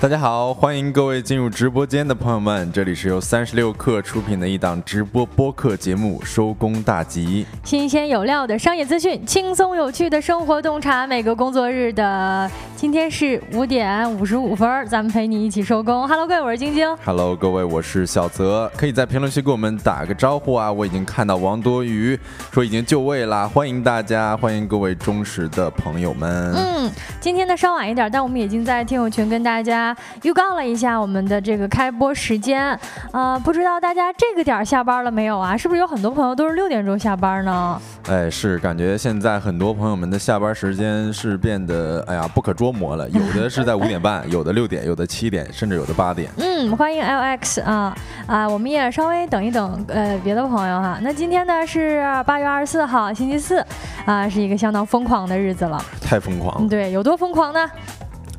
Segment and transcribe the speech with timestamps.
[0.00, 12.50] 大家好，欢迎各位进入直播间的朋友们，这里是由三十六氪出品的一档直播播客节目《收工大吉》，新鲜有料的商业资讯，轻松有趣的生活洞察，每个工作日的
[12.80, 16.08] 今天是五点五十五分，咱们陪你一起收工。
[16.08, 16.96] Hello，各位，我是晶晶。
[17.04, 20.72] Hello，各位，我是小泽，可以在评论区给我们打个招呼啊！
[20.72, 22.18] 我已经看到王多鱼
[22.50, 26.54] 说已经就位啦，欢迎大家，欢迎各位忠实的朋友们。
[26.54, 29.94] 嗯，今天呢稍晚一点，但我们已经在听友群跟大家。
[30.22, 32.74] 预告了一下我们的这个开播时间，
[33.12, 35.54] 呃，不知道大家这个点下班了没有啊？
[35.54, 37.78] 是不是有很多朋友都是六点钟下班呢？
[38.08, 46.30] 哎，是，感觉现在很多朋友们的下班时间是变得哎呀不可捉摸了，有的是在五点半， 有的六点，有的七点，甚至有的八点。
[46.38, 50.98] 嗯，欢迎 LX 啊啊，我们也稍微等一等，呃，别的朋友哈。
[51.02, 53.64] 那今天呢是八月二十四号，星期四，
[54.04, 55.82] 啊，是一个相当疯狂的日子了。
[56.00, 56.68] 太疯狂了。
[56.68, 57.70] 对，有多疯狂呢？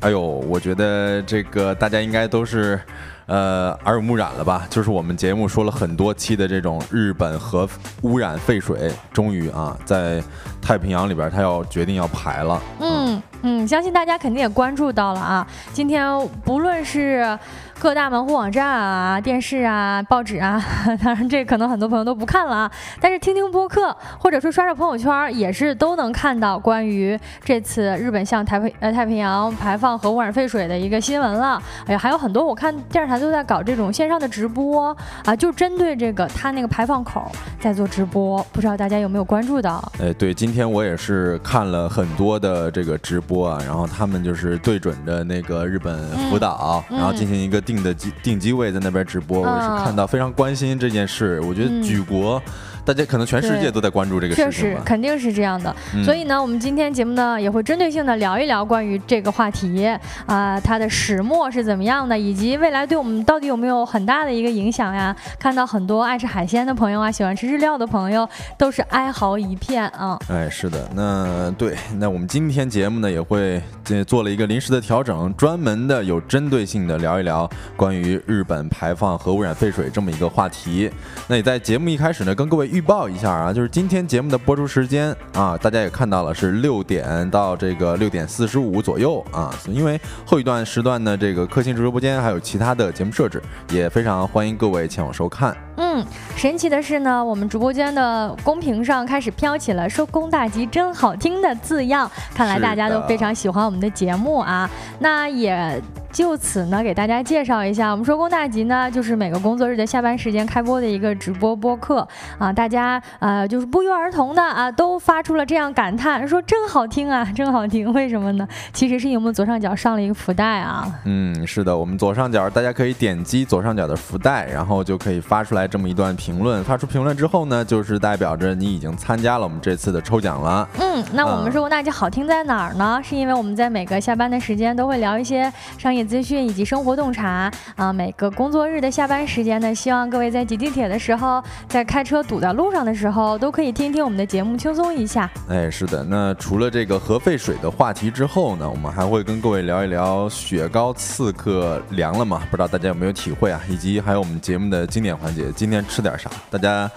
[0.00, 2.80] 哎呦，我觉得这个大家应该都是，
[3.26, 4.66] 呃，耳濡目染了吧？
[4.68, 7.68] 就是我们节目说了很多期的这种日本核
[8.02, 10.20] 污染废水，终于啊，在
[10.60, 12.60] 太平洋里边，它要决定要排了。
[12.80, 15.46] 嗯嗯，嗯相信大家肯定也关注到了啊。
[15.72, 16.06] 今天
[16.44, 17.38] 不论是。
[17.82, 20.64] 各大门户网站啊、电视啊、报纸啊，
[21.02, 22.70] 当然这可能很多朋友都不看了啊。
[23.00, 31.60] 但是听听播客，或者说刷刷朋友圈，也是都能看到关于这次日本向太平呃太平洋排放核污染废水的一个新闻了。
[31.84, 39.82] 哎呀，还有很多我看电视台都在搞这种线上的直播啊，就针对这个它那个排放口在做直播，不知道大家有没有关注到？
[40.00, 45.98] 哎，对，今天我也是看了很多的这个直播啊，然后他们就是对准着那个日本
[46.30, 47.60] 福岛，然后进行一个。
[47.72, 51.40] 定的机定机位在那边直播，我是看到非常关心这件事。
[51.40, 52.42] 我觉得举国。
[52.84, 55.74] 大家可能全世界都在关注这个事情，确实肯定是这样的。
[56.04, 59.86] 所以呢，我们今天节目呢也会针对性的聊一聊关于这个话题
[60.26, 65.14] 啊，它的始末是怎么样的，以及未来对我们到底有没有很大的一个影响呀？
[65.38, 68.28] 看到很多爱吃海鲜的朋友啊，喜欢吃日料的朋友，
[68.58, 70.18] 都是哀嚎一片啊。
[70.28, 73.62] 哎，是的，那对，那我们今天节目呢也会
[74.08, 80.90] 做了一个临时的调整，专门的有针对性的聊一聊关于日本排放核污染废水这么一个话题。
[81.28, 82.71] 那也在节目一开始呢，跟各位。
[82.72, 95.54] 预报一下啊，就是今天节目的播出时间啊，大家也看到了是六点到这个六点四十五左右啊，因为后一段时段呢，这个客星直播间还有其他的节目设置，也非常欢迎各位前往收看。
[95.76, 96.02] 嗯，
[96.34, 104.68] 神奇的是呢，我们直播间的公屏上开始飘起了“收工大吉，真好听”的字样，看来大家都非常喜欢我们的节目啊，
[104.98, 105.78] 那也。
[106.12, 112.06] 就此呢，给大家介绍一下，我们说工大吉呢，就是每个工作日的下班时间开播的一个直播播客
[112.36, 112.52] 啊。
[112.52, 117.90] 大家呃，就是不约而同的啊，都发出了这样感叹，说真好听啊，真好听。
[117.92, 118.46] 为什么呢？
[118.72, 120.86] 其实是因为我们左上角上了一个福袋啊。
[121.04, 126.62] 嗯，是的，我们左上角大家可以点击左上角的福袋，然后就可以发出来这么一段评论。
[126.62, 130.68] 发出评论之后呢，就是代表着你已经参加了我们这次的抽奖了。
[130.78, 133.00] 嗯，那我们说工大吉好听在哪儿呢？
[133.02, 136.02] 是因为我们在每个下班的时间都会聊一些商业。
[136.02, 145.30] 资讯以及生活洞察啊，每个工作日的下班时间呢，希望各位在挤地铁的时候，在开车堵在路上的时候，都可以听听我们的节目，轻松一下。
[145.48, 152.42] 哎，是的，那除了这个核废水的话题之后呢，我们还会跟各位聊一聊雪糕刺客凉了吗？
[152.50, 153.58] 不知道大家有没有体会啊？
[153.70, 156.30] 以及还有我们节目的经典环节，今天吃点啥？
[156.50, 156.90] 大家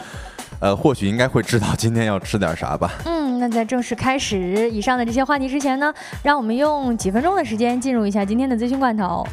[0.59, 2.91] 呃，或许应该会知道今天要吃点啥吧？
[3.07, 3.39] 嗯。
[3.39, 9.25] 那在正式开始以上的这些话题之前呢，让我们用几分钟的时间进入一下今天的资讯罐头。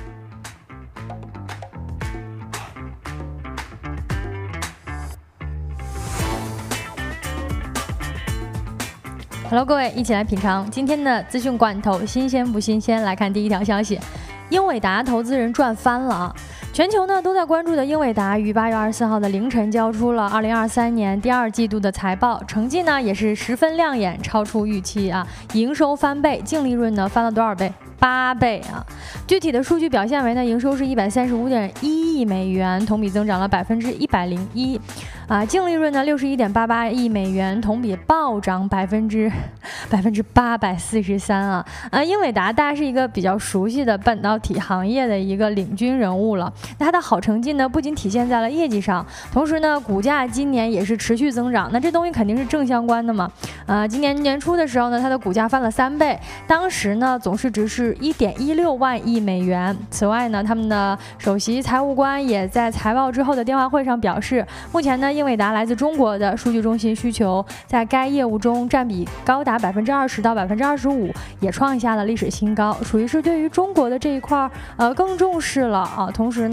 [9.53, 13.03] Hello，各位，一起来品尝今天的资讯罐头，新鲜不新鲜？
[13.03, 14.01] 来看第一条消息，
[14.49, 16.35] 英伟达投资人赚翻了。
[16.73, 27.71] 全球呢都在关注的英伟达于八月二十四号的凌晨交出了二零二三年第二季度的财报，成绩呢也是十分亮眼，超出预期啊，营收翻倍，净利润呢翻了多少倍？
[27.99, 28.85] 八倍啊！
[29.29, 34.81] 具体的数据表现为呢，营收是一百三十五点一亿美元，同比增长了百分之一百零一。
[35.29, 39.31] 啊，净利润呢六十一点八八亿美元，同比暴涨百分之
[39.89, 41.65] 百分之八百四十三啊！
[41.93, 46.53] 啊，英伟达大家是一个比较熟悉的半导体行业的一个领军人物了。
[46.79, 51.71] 那它的好成绩呢，不仅体现在了业绩上，同时呢，股价今年也是持续增长。
[51.73, 53.31] 那这东西肯定是正相关的嘛？
[53.67, 56.19] 呃，今年年初的时候呢，它的股价翻了三倍。
[56.47, 59.77] 当时呢，总市值是一点一六万亿美元。
[59.91, 71.11] 此外呢，他们的首席财务官也在财报之后的电话会上表示，目前呢，英伟达来自中国的数据中心需求在该业务中占比高达百分之二十到百分之二十五，
[71.41, 76.11] 也创下了历史新高，属于是对于中国的这一块儿呃，更重视了啊。
[76.13, 76.52] 同时。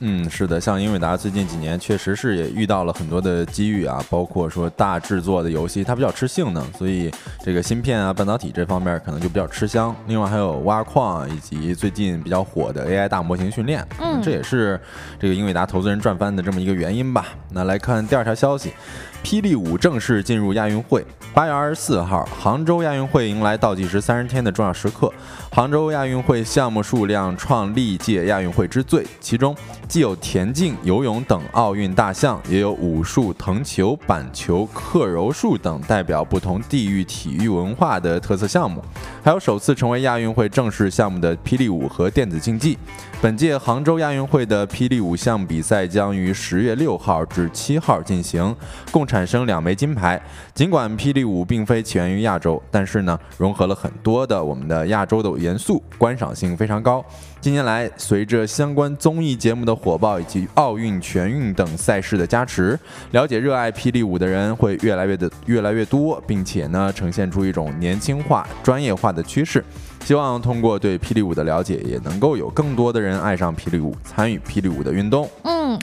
[0.00, 7.10] 嗯，是的，像英伟达最近几年确实是也遇到了很多的机遇啊，包括说大制作的游戏，它比较吃性能，所以
[7.44, 9.94] 这个芯片啊、半导体这方面可能就比较吃香。
[10.06, 14.80] 另外还有挖矿以及最近比较火的 AI 大模型训练，嗯，这也是
[15.20, 17.26] 这个英伟达投资人赚翻的这么一个原因吧。
[17.50, 18.72] 那来看第二条消息。
[19.22, 21.04] 霹雳舞正式进入亚运会。
[21.32, 25.10] 八月二十四号，杭州亚运会迎来倒计时三十天的重要时刻。
[25.50, 29.56] 杭州亚运会项目数量创历届亚运会之最，其中
[29.88, 38.84] 既有田径、游泳等奥运大项，也有武术、藤球、板球、克柔术等代表不同地域体育文化的特色项目，
[39.22, 42.76] 还有首次成为亚运会正式项目的霹雳舞和电子竞技。
[43.22, 48.54] 本届杭州亚运会的霹雳舞项目比赛将于十月六号至七号进行，
[48.90, 50.18] 共产生两枚金牌。
[50.54, 57.04] 尽管霹雳舞并非起源于亚洲，但是呢，融合了很多的我们的亚洲的元素，观赏性非常高。
[57.38, 62.78] 近年来，随着相关综艺节目的火爆以及奥运、全运等赛事的加持，
[63.10, 69.62] 了解热爱霹雳舞的人会越来越的越来越多，并且呢，呈现出一种年轻化、专业化的趋势。
[70.02, 75.28] 希望通过对霹雳舞的了解，也能够有更多的人爱上霹雳舞，参与霹雳舞的运动。
[75.42, 75.78] 嗯。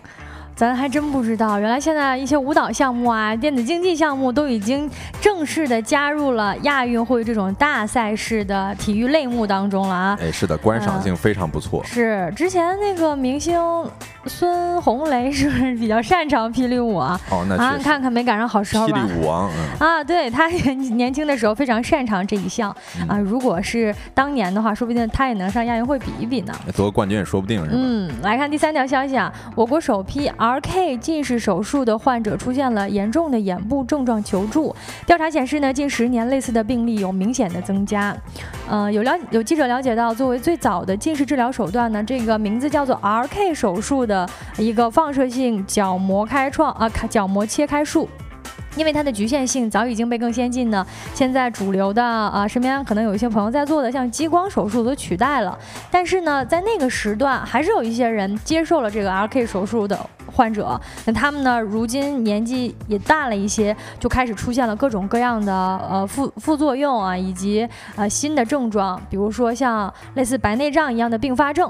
[0.60, 4.92] 咱还真不知道，原来现在一些舞蹈项目啊、电子竞技项目都已经
[5.22, 10.20] 正式的加入了亚运会这种大赛事的体育类目当中了啊！
[10.22, 11.82] 哎，是的，观赏性非常不错。
[11.86, 13.58] 是之前那个明星
[14.30, 17.20] 孙红雷 是不是比较擅长霹雳舞啊？
[17.32, 18.98] 哦，那啊，看看没赶上好时候吧。
[18.98, 19.50] 霹雳舞王，
[19.80, 22.70] 啊，对他年轻的时候非常擅长这一项
[23.08, 23.18] 啊。
[23.18, 26.54] 如果是当年的话，说不定他也能上亚运会比一比呢。
[26.76, 27.76] 夺个冠军也说不定，是吧？
[27.76, 34.76] 嗯，来看第三条消息啊，我国首批 RK 近视手术的患者出现了严重的眼部症状求助。
[35.08, 38.16] 调查显示呢，近十年类似的病例有明显的增加。
[38.70, 44.19] 呃，有了有记者了解到，作为最早的近视治疗手段呢，这个名字叫做 RK 手术的
[44.58, 48.10] 一个放射性角膜开创啊，角膜切开术。
[48.76, 55.58] 因为它的局限性早已经被更先进的现在主流的啊，身边可能有一些朋友在做的像激光手术所取代了。
[55.90, 60.00] 但是呢，在那个时段，还是有一些人接受了这个 RK 手术的
[60.32, 60.80] 患者。
[61.04, 71.70] 那他们呢，如今年纪也大了一些，就开始出现了各种各样的呃副副作用啊，以及呃新的症状，比如说像类似白内障一样的并发症。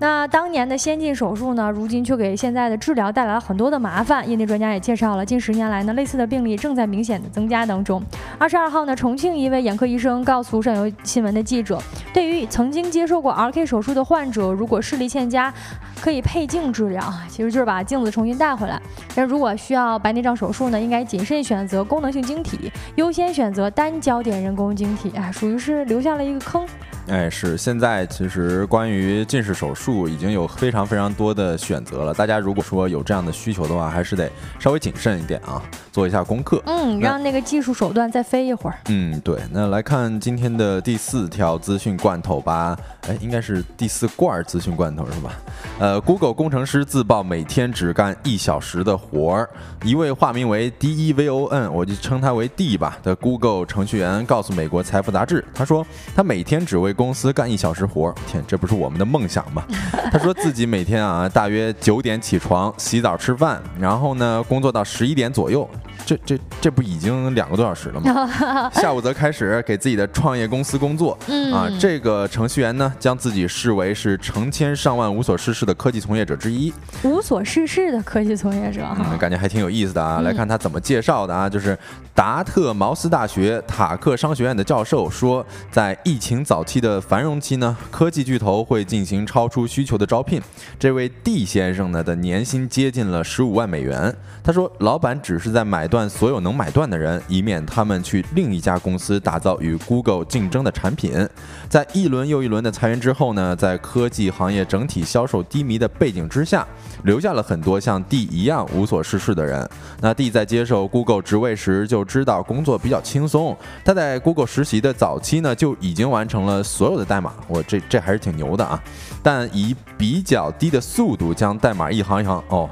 [0.00, 4.28] 那当年的先进手术呢，如今却给现在的治疗带来了很多的麻烦。
[4.28, 8.00] 业内专家也介绍了，近十年来呢，类似的病例正在明显的增加当中。
[8.38, 11.82] 二十二号呢，重庆一位眼科医生告诉上游新闻的记者，
[12.14, 15.52] 对于曾经接受过 RK 手术的患者，如果视力欠佳，
[16.00, 18.80] 可以配镜治疗，其实就是把镜子重新带回来。
[19.14, 25.12] 但如果需要白内障手术呢，应该谨慎选择功能性晶体，优先选择单焦点人工晶体。
[25.16, 26.66] 哎，属于是留下了一个坑。
[27.08, 32.12] 哎，是现在其实关于近视手术已经有非常非常多的选择了。
[32.12, 36.62] 大家如果说有这样的需求的话，还是得稍微谨慎一点啊，做一下功课。
[36.66, 38.76] 嗯，让那个技术手段再飞一会儿。
[38.90, 39.38] 嗯，对。
[39.50, 42.78] 那来看今天的第四条资讯罐头吧。
[43.08, 45.32] 哎，应该是第四罐资讯罐头是吧？
[45.78, 49.48] 呃，Google 工程师自曝每天只干一小时的活儿。
[49.84, 58.14] 一位化名为 D E V O N，我就称他为 D 吧的 Google 程序员告诉美国财富杂志，他说他每天只为公司干一小时活儿。
[58.26, 59.62] 天，这不是我们的梦想吗？
[60.10, 65.68] 他说自己每天啊，大约九点起床、洗澡、吃饭，然后呢，工作到十一点左右。
[66.06, 68.70] 这这这不已经两个多小时了吗？
[68.72, 71.18] 下午则开始给自己的创业公司工作。
[71.26, 76.70] 嗯啊，这个程序员呢，将自己视为是成千上万无所事事的科技从业者之一。
[77.04, 80.20] 无所事事的科技从业者，嗯感觉还挺有意思的啊。
[80.20, 81.78] 来看他怎么介绍的啊，就是
[82.14, 90.42] 达特茅斯大学塔克商学院的教授说，在疫情早期的繁荣期呢，科技巨头会进行超出需求的招聘。
[90.78, 94.12] 这位 D 先生呢的年薪接近了十五万美元。
[94.42, 96.08] 他说，老板只是在买断。
[96.08, 101.28] 所有能买断的人，以免他们去另一家公司打造与 Google 竞争的产品。
[101.68, 106.66] 在一轮又一轮的裁员之后呢，在科技行业整体销售低迷迷的背景之下，
[107.04, 109.68] 留下了很多像 D 一样无所事事的人。
[110.00, 113.54] 那 D 在接受 Google 职位时就知道工作比较轻松。
[113.84, 117.34] 他在 Google 实习的早期呢，就已经完成了所有的代码。
[117.46, 118.82] 我这这还是挺牛的啊！
[119.22, 122.70] 但以比较低的速度将代码一行一行哦。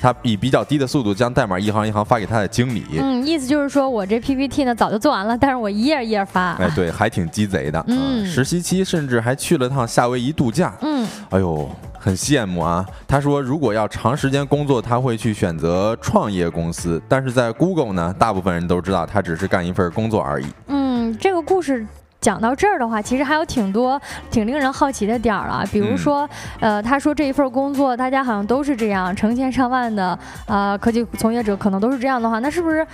[0.00, 2.84] 他以比较低的速度将代码一行一行发给他的经理。
[2.98, 6.52] 嗯，意思就是说我这 PPT 呢早就做完了，但是我一页一页发。
[6.54, 7.84] 哎，对，还挺鸡贼的。
[7.88, 10.74] 嗯，实习期甚至还去了趟夏威夷度假。
[10.82, 12.86] 嗯，哎呦，很羡慕啊。
[13.06, 17.00] 他说，如果要长时间工作，他会去选择创业公司。
[17.08, 20.46] 但是在 Google 呢，大部分人都知道他只是干一份工作而已。
[20.68, 21.86] 嗯，这个故事。
[22.20, 25.64] 讲到这儿的话，其实还有挺多挺令人好奇的点儿了。
[25.72, 26.28] 比如说，
[26.60, 32.86] 呃，他说这一份工作，大家好像都是这样，成千上万的呃科技从业者可能都是这样的话，那是不是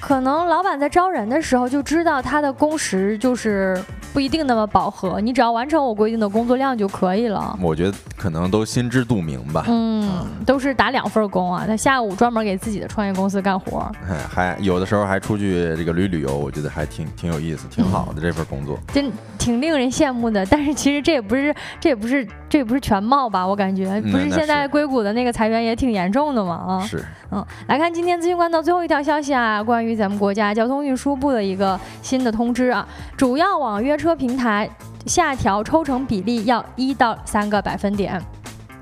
[0.00, 3.78] 可能老板在招人的时候就知道他的工时就是
[4.14, 7.58] 不一定那么饱和，你只要完成我规定的工作量就可以了？
[7.60, 9.64] 我觉得可能都心知肚明吧。
[9.68, 13.90] 嗯，都是打两份工啊，他下午专门给自己的创业公司干活，
[14.28, 18.69] 还有的时候还出去这个旅旅游，我觉得还挺挺有意思，挺好的这份工作。
[18.92, 23.46] 真挺令人羡慕的，但是其实这也不是，这也不是，这也不是全貌吧？
[23.46, 26.54] 我感觉不是现在硅谷的那个裁员也挺严重的嘛？
[26.54, 32.86] 啊，是，嗯，来看今天资讯官的最后一条消息啊，关于咱们国家交通运输部的一个新的通知啊，
[33.16, 34.68] 主要网约车平台
[35.06, 38.20] 下调抽成比例要一到三个百分点。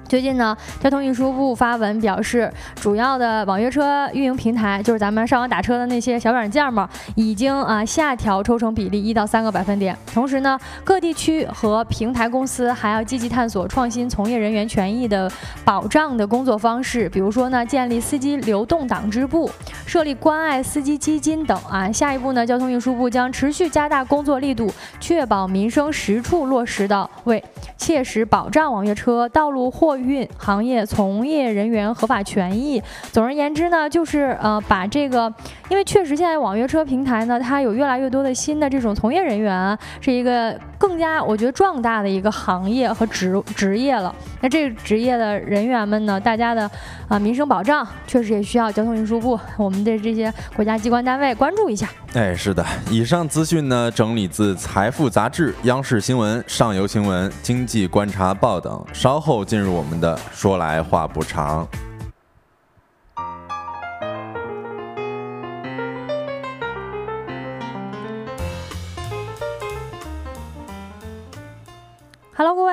[0.09, 9.95] 最近呢，交通运输部发文表示，主要的网约车运营平台，就是咱们上网打车的那些小软件嘛，已经啊下调抽成比例一到三个百分点。
[10.15, 15.31] 同时呢，各地区和平台公司还要积极探索创新从业人员权益的
[15.63, 19.51] 保障的工作方式，比如说呢，建立司机流动党支部，
[19.85, 21.93] 设立关爱司机基金等啊。
[21.93, 27.45] 下一步呢，交通运输部将持续加大工作力度，确保民生实处落实到位，
[27.77, 29.98] 切实保障网约车道路货。
[30.03, 32.83] 运行业从业人员合法权益。
[33.13, 35.33] 总而言之呢，就是呃，把这个，
[35.69, 44.15] 因为确实现在网约车平台呢，它有越来越多的新的这种从业人员，是一个更加我觉得壮大的一个行业和职职业了。
[44.41, 46.71] 那这个职业的人员们呢，大家的
[47.09, 51.89] 啊民生保障，确实也需要交通运输部我们的这些国家机关单位关注一下。
[52.15, 58.85] 哎，是的，以上资讯呢，整理自《财富》杂志、央视新闻、上游新闻、经济观察报等。
[58.93, 61.67] 稍后进入我们们的说来话不长。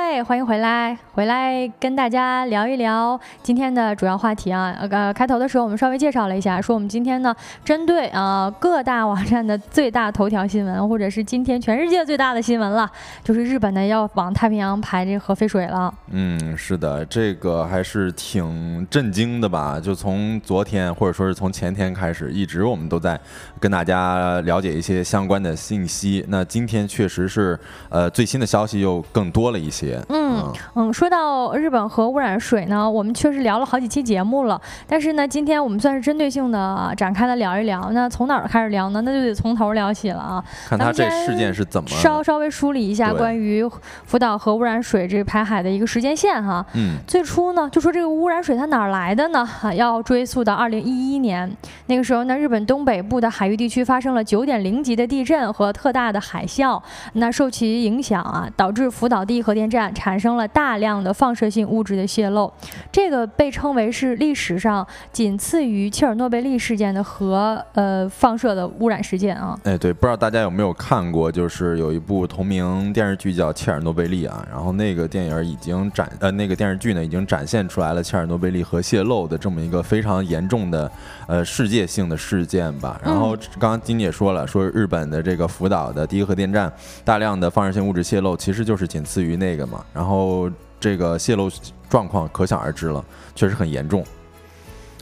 [0.07, 4.71] 哎，欢迎回来，回来跟大家聊一聊今天的主要话题啊。
[4.79, 7.35] 呃，开头的时候我们稍微介绍了一下，说我们今天呢，
[7.65, 12.89] 针对啊各大网站的最大头条新闻，或者是今天全世界最大的新闻了，
[13.23, 15.91] 就是日本呢要往太平洋排这核废水了。
[16.11, 19.79] 嗯，是的，这个还是挺震惊的吧？
[19.79, 23.19] 就从昨天或者说是从前天开始，一直我们都在
[23.59, 26.23] 跟大家了解一些相关的信息。
[26.29, 27.59] 那今天确实是
[27.89, 29.55] 呃最新的消息又更多了。
[29.55, 37.89] 一些，嗯嗯，说到日本核污染水呢，我们确实聊了好几期节目了，但是呢，今天我们算是针对性的展开了聊一聊。
[37.91, 39.01] 那从哪儿开始聊呢？
[39.01, 40.43] 那就得从头聊起了啊。
[40.67, 43.67] 看他这事件是怎么稍稍微梳理一下关于
[44.05, 46.65] 福岛核污染水这个排海的一个时间线哈。
[46.73, 49.47] 嗯，最初呢，就说这个污染水它哪儿来的呢？
[49.75, 51.51] 要追溯到二零一一年，
[51.87, 56.81] 那个时候呢，日本东北部的海域地区发生了九点零级的地震和特大的海啸，
[57.13, 62.51] 那受其影响啊，导致福岛第一核电站产生了大量的放射性物质的泄漏，
[62.91, 69.55] 这个被称为是历史上仅次于切尔诺贝利事件的核呃放射的污染事件啊。
[69.63, 80.91] 哎，对，不知道大家有没有看过，就是有一部同名电视剧叫《切尔诺贝利》啊，然后那个电影已经展呃那个电视剧呢已经展现出来了切尔诺贝利核泄漏的这么一个非常严重的
[81.27, 82.99] 呃世界性的事件吧。
[83.05, 86.71] 然后刚刚金姐说了，说日本的这个福岛的第一核电站
[87.03, 89.35] 大量的放射性物质泄漏，其实就是仅次于。
[89.35, 91.49] 那个嘛，然后这个泄露
[91.89, 93.03] 状况可想而知了，
[93.35, 94.05] 确实很严重。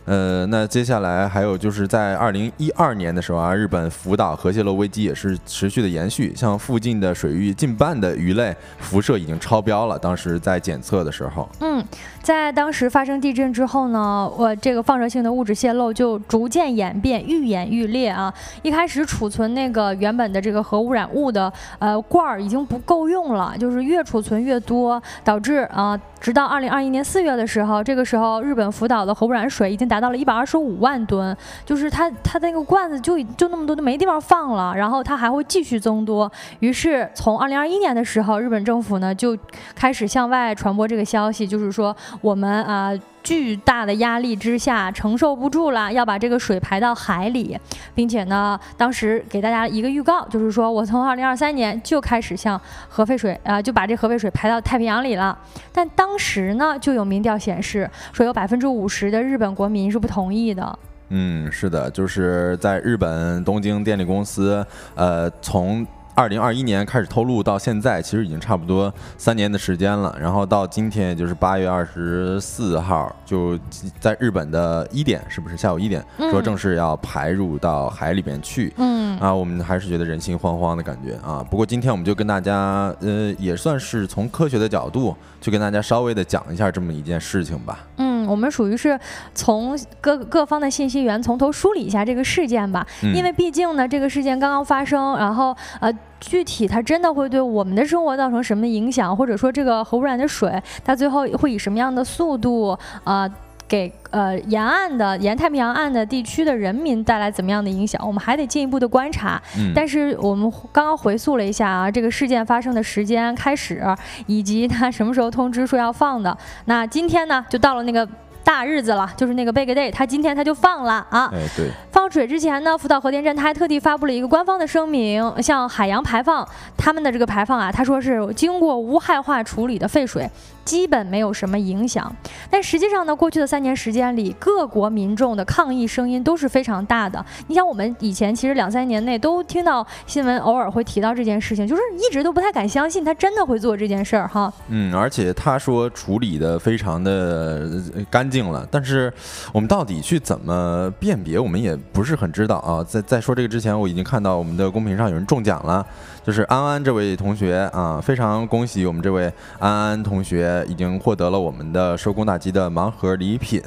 [0.05, 9.97] 呃，那接下来还有就是在二零一二年的时候啊，日本福岛核泄漏危机也是持续的延续，像附近的水域近半的鱼类辐射已经超标了。
[9.97, 11.83] 当时在检测的时候，嗯，
[12.21, 18.33] 在当时发生地震之后呢，我这个放射性的物质泄漏就逐渐演变，愈演愈烈啊。
[18.61, 25.99] 一开始储存那个原本的这个核污染物的呃罐儿已经不够用了，就是越储存越多，导致啊。
[26.23, 36.31] 直到二零二一年四月的时候，这个时候日本福岛的核污染水已经达到了一百二十五万吨，就是它它那个罐子就就那么多都没地方放了，然后它还会继续增多。
[36.61, 39.37] 于是从二零二一年的时候，日本政府呢就
[39.75, 42.97] 开始向外传播这个消息，就是说我们啊。
[43.23, 47.57] 巨大的压力之下承受不住了，要把这个水排到海里，
[47.95, 55.37] 并且呢，当时给大家一个预告，就是说我从二零二三年就开始向核废水啊，就把这核废水排到太平洋里了。
[55.71, 60.77] 但当时呢，就有民调显示说有百分之五十的日本国民是不同意的。
[61.09, 64.65] 嗯，是的，就是在日本东京电力公司，
[64.95, 65.85] 呃，从
[66.15, 70.15] 二零二一年开始透露到现在，其实已经差不多三年的时间了。
[70.19, 73.57] 然后到今天，也就是八月二十四号，就
[73.99, 78.71] 在日本的一点，是不是下午一点，说正式要排入到海里边去。
[78.77, 81.43] 嗯啊，我们还是觉得人心惶惶的感觉啊。
[81.49, 87.79] 不过今天我们就跟大家，呃，也算是从科学的角度，去跟大家稍微的讲一下这么一件事情吧。
[87.97, 88.99] 嗯，我们属于是
[89.33, 92.85] 从各各方的信息源从头梳理一下这个事件吧。
[93.01, 95.91] 嗯因为毕竟呢，这个事件刚刚发生，然后呃。
[96.19, 103.29] 具体它真的会对我们的生活造成什么影响，或者说这个核污染的水，它最后会以什么样的速度，呃，
[103.67, 109.41] 给呃沿岸的沿太平洋岸的地区的人民带来怎么样的影响，我们还得进一步的观察。
[109.57, 113.83] 嗯，但是我们刚刚回溯了一下啊，这个事件发生的时间开始，
[114.27, 116.37] 以及它什么时候通知说要放的。
[116.65, 118.07] 那今天呢，就到了那个
[118.43, 121.31] 大日子了，就是那个 Big Day，他今天他就放了啊。
[121.33, 126.47] 哎，对，放水之前呢，福岛核电站他还特地发布了一个官方的声明，像海洋排放，
[126.77, 130.29] 他们的这个排放啊，他说是经过无害化处理的废水，
[130.65, 132.13] 基本没有什么影响。
[132.49, 137.23] 但实际上呢，过去的三年时间里，各国民众的抗议声音都是非常大的。
[137.47, 144.51] 你想，我们以前其实两三年内都听到新闻，偶尔会提到这件事情，就是一直都不太敢相信他真的会做这件事儿哈。
[144.69, 147.69] 嗯，而且他说处理的非常的
[148.09, 149.11] 干净了，但是
[149.51, 152.83] 我们到底去怎么辨别，我们也不是很知道啊。
[152.83, 155.85] 在在说这个之前，我已经看到我们的公屏上有人中奖了，
[156.23, 163.61] 就是安安这位同学啊，非常恭喜我们这位安安同学已经获得了我们的收工大吉的盲盒礼品，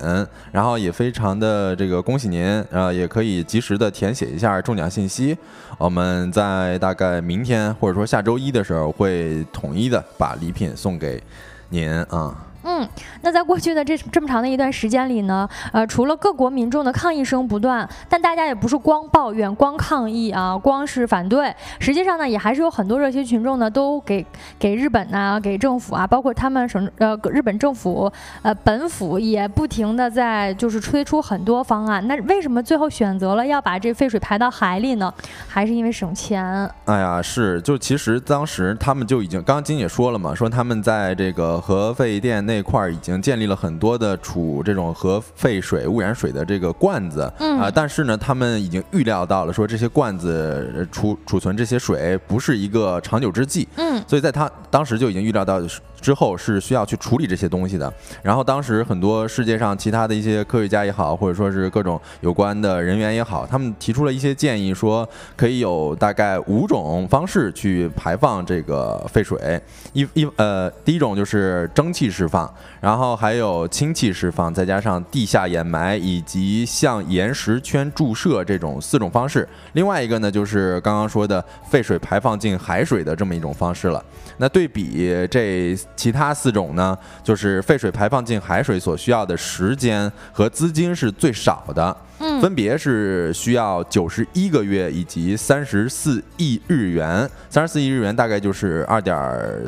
[0.50, 5.36] 然后也非常的这个恭喜您，呃，也可以及时的填写一下中奖信息，
[5.76, 11.22] 我们在大概明天或者说下周一的时候会统一的把礼品送给
[11.68, 12.34] 您啊。
[12.68, 12.88] 嗯，
[13.26, 24.24] 那在过去的这这么长的一段时间里呢，呃，除了各国民众的抗议声不断，但大家也不是光抱怨、光抗议啊，光是反对，实际上呢，也还是有很多热心群众呢，都给
[24.60, 28.08] 给日本呐、给政府啊，包括他们省呃日本政府
[28.42, 32.06] 呃本府也不停的在就是推出很多方案。
[32.06, 35.12] 那为什么最后选择了要把这废水排到海里呢？
[35.48, 36.70] 还是因为省钱。
[36.84, 47.58] 哎呀，是，就其实当时他们就已经，刚刚金姐说了嘛，说他们在这个核废电那块儿已经建立了很多的储这种核废水、污染水的这个罐子，嗯。
[47.58, 54.02] 啊，但是呢，他们已经预料到了说这些罐子呃储储存这些水不是一个长久之计，嗯。
[54.06, 55.60] 所以在他当时就已经预料到
[56.06, 57.92] 之后是需要去处理这些东西的。
[58.22, 69.60] 然后当时很多世界上其他的一些科学家也好，或者说是各种有关的人员也好，他们提出了一些建议，说可以有大概五种方式去排放这个废水。
[69.94, 72.48] 一一呃，第一种就是蒸汽释放，
[72.80, 79.48] 然后还有氢气释放，再加上地下掩埋以及向岩石圈注射这种四种方式。
[79.72, 84.04] 另外一个呢，就是刚刚说的废水排放进海水的这么一种方式了。
[84.38, 97.28] 那对比这其他四种呢，就是废水排放进海水所需要的时间和资金是最少的，嗯分别是需要九十一个月以及三十四亿日元。
[97.48, 99.16] 三十四亿日元大概就是二点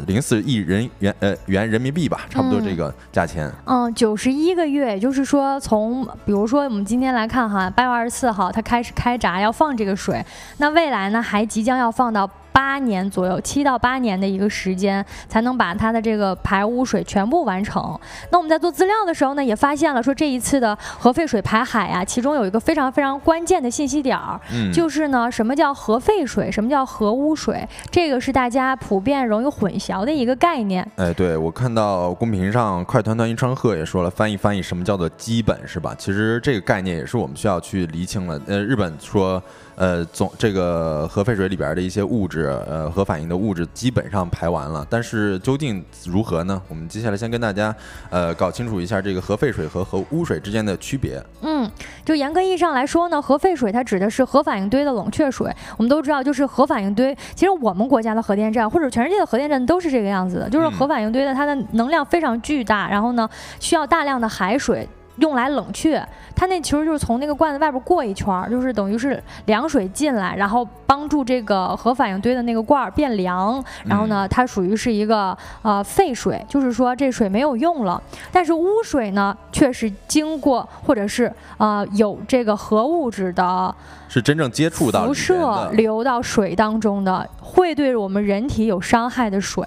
[0.07, 3.51] 零四亿人元呃元人民币吧，差不多这个价钱。
[3.65, 10.23] 嗯，九十一个月，也就是说从，比如说我们今天来看哈，八月二十四号它开始开闸要放这个水，
[10.59, 17.97] 那未来呢还即将要放到八年左右，七到八年的一个时间，才能把它的这个排污水全部完成。
[18.33, 30.85] 那我们在做资料的时候呢，也发现了说这一次的核废水排海啊，其中有一个非常非常关键的信息点儿，嗯，就是呢，什么叫核废水，什么叫核污水，这个是大家普遍容易混淆的一个概念。
[30.97, 35.95] 哎，对我看到公屏上快团团一川鹤也说了，翻译翻译什么叫做基本是吧？
[35.97, 38.41] 其实这个概念也是我们需要去厘清了。
[38.49, 39.41] 呃，日本说，
[39.77, 46.61] 呃，总这个核废水里边的一些物质，呃，核反应的物质基本上排完了，但是究竟如何呢？
[46.69, 47.75] 我们接下来先跟大家，
[48.11, 51.23] 呃，搞清楚一下这个核废水和核污水之间的区别。
[51.43, 51.71] 嗯，
[52.05, 55.55] 就严格意义上来说呢，核废水它指的是核反应堆的冷却水。
[55.77, 63.29] 我们都知道，就是核反应堆，其实我们国家的核电站或者全世界的核电站都是这个样子的，就是嗯核反应堆的它的能量非常巨大，然后呢
[63.61, 64.89] 需要大量的海水。
[65.21, 66.03] 用来冷却，
[66.35, 73.63] 它那其实就是从那个罐子外边过一圈儿，就是等于是凉水进来，然后帮助这个核反应堆的那个罐儿变凉。
[73.85, 78.01] 然后呢，它属于是一个呃废水，就是说这水没有用了。
[78.33, 83.75] 但是污水呢，却是经过或者是呃有这个核物质的
[84.09, 89.65] 是真正接触到辐射流到水当中的，会对我们人体有伤害的水。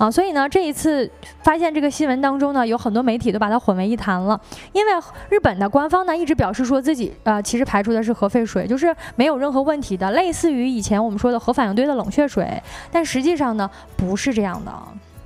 [0.00, 1.08] 啊，所以呢，这一次
[1.42, 4.40] 发现这个新闻当中呢，有很多媒体都把它混为一谈了。
[4.72, 4.92] 因为
[5.28, 12.50] 日本的官方呢一直表示说自己呃其实排出的是核废水，就是没有任何问题的，类似于以前我们说的核反应堆的冷却水，
[12.90, 14.72] 但实际上呢不是这样的。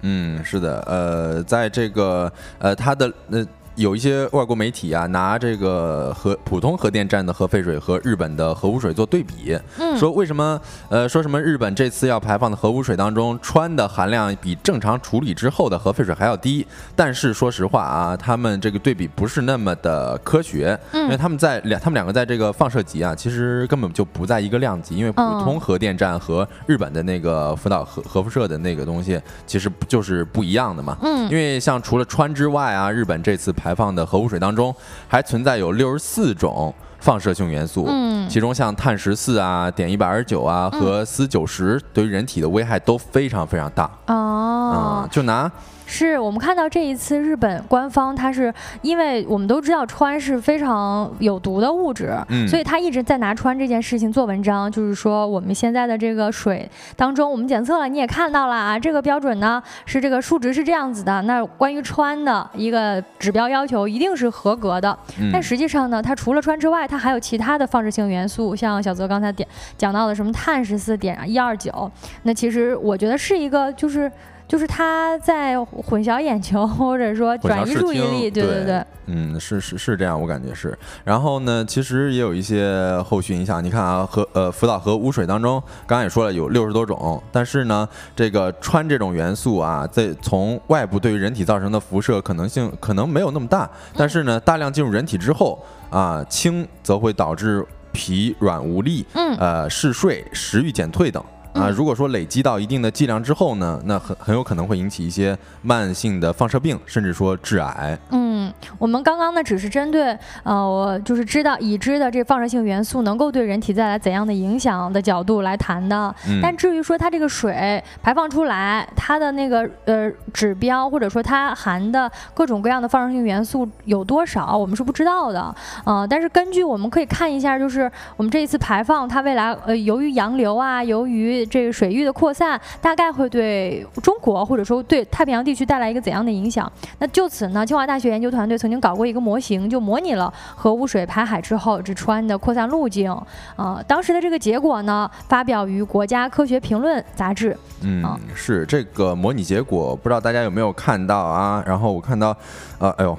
[0.03, 3.47] 嗯，是的，呃，在这个呃它的呃。
[3.77, 9.59] 有一些外国媒体啊，拿这个核普通核电站的核废水和日本的核污水做对比，
[9.99, 16.65] 说为什么呃说什么日本这次要排放的核污水当中氚的含量比正常处理之后的核废水还要低？
[16.95, 30.97] 但是说实话啊，他们这个对比不是那么的科学，因为他们在两他们两个在这个放射级啊，其实根本就不在一个量级，因为普通核电站和日本的那个福岛核核辐射的那个东西其实就是不一样的嘛。
[31.03, 33.53] 嗯，因为像除了氚之外啊，日本这次。
[33.64, 34.75] 排放的核污水当中
[35.07, 43.89] 还存在有六十四种放射性元素，嗯，其中像碳十四啊、碘一百二十九啊和铯九十，对于人体的危害都非常非常大。
[44.09, 45.49] 哦，就拿。
[45.87, 64.99] 是我们看到这一次日本官方，它是因为我们都知道氚是非常有毒的物质，嗯，所以它一直在拿氚这件事情做文章，就是说我们现在的这个水当中，我们检测了，你也看到了啊，这个标准呢是这个数值是这样子的，那关于氚的一个指标要求一定是合格的，
[65.33, 71.91] 但实际上呢，它除了氚之外，它还有其他的放射性元素，像小泽刚才点讲到的什么碳十四点一二九，
[72.23, 74.11] 那其实我觉得是一个就是。
[74.47, 80.77] 就是他在混淆眼球， 或者说转移注意力，对对对，嗯，是是是这样，我感觉是。
[81.03, 83.63] 然后呢，其实也有一些后续影响。
[83.65, 95.59] 你看啊，核呃福岛核污水当中，刚刚也说了有六十多种，但是呢，这个氚这种元素啊，在从外部对于人体造成的辐射可能性可能没有那么大，但是呢，大量进入人体之后
[95.91, 101.25] 啊，轻则会导致疲软无力，嗯，呃嗜睡、食欲减退等。
[101.55, 107.97] 啊，如果说累积到一定的剂量之后呢，那很很有可能会引起一些慢性的放射病，甚至说致癌。
[108.11, 116.13] 嗯，我们刚刚呢只是针对呃，我就是知道已知的这放射性元素能够对人体带来怎样的影响的角度来谈的。
[116.43, 125.55] 但至于说它这个水排放出来，它的那个呃指标，或者说它含的各种各样的放射性元素有多少，我们是不知道的。
[125.85, 136.71] 呃，但是根据我们可以看一下，就是我们这一次排放，它未来呃由于洋流啊，由于这个水域的扩散大概会对中国或者说对太平洋地区带来一个怎样的影响？
[136.99, 143.11] 那就此呢，清华大学研究团队曾经搞过一个模型，就模拟了核污水排海之后直川的扩散路径。
[143.57, 147.57] 啊，当时的这个结果呢，发表于《国家科学评论》杂志。
[147.83, 148.05] 嗯，
[148.35, 151.63] 是这个模拟结果，不知道大家有没有看到啊？
[151.67, 152.37] 然后我看到，
[152.79, 153.17] 呃，哎呦。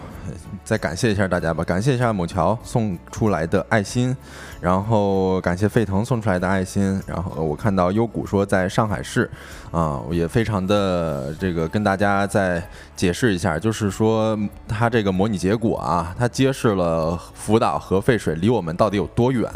[0.63, 4.17] 再感谢一下大家吧，感谢一下某桥送出来的爱心，
[4.65, 9.29] 然后感谢沸腾送出来的爱心，然后我看到优谷说在上海市，
[9.69, 14.35] 啊，也非常的这个跟大家再解释一下，就是说
[14.67, 19.47] 它这个模拟结果啊，它揭示了福岛核废水离我们到底有多远。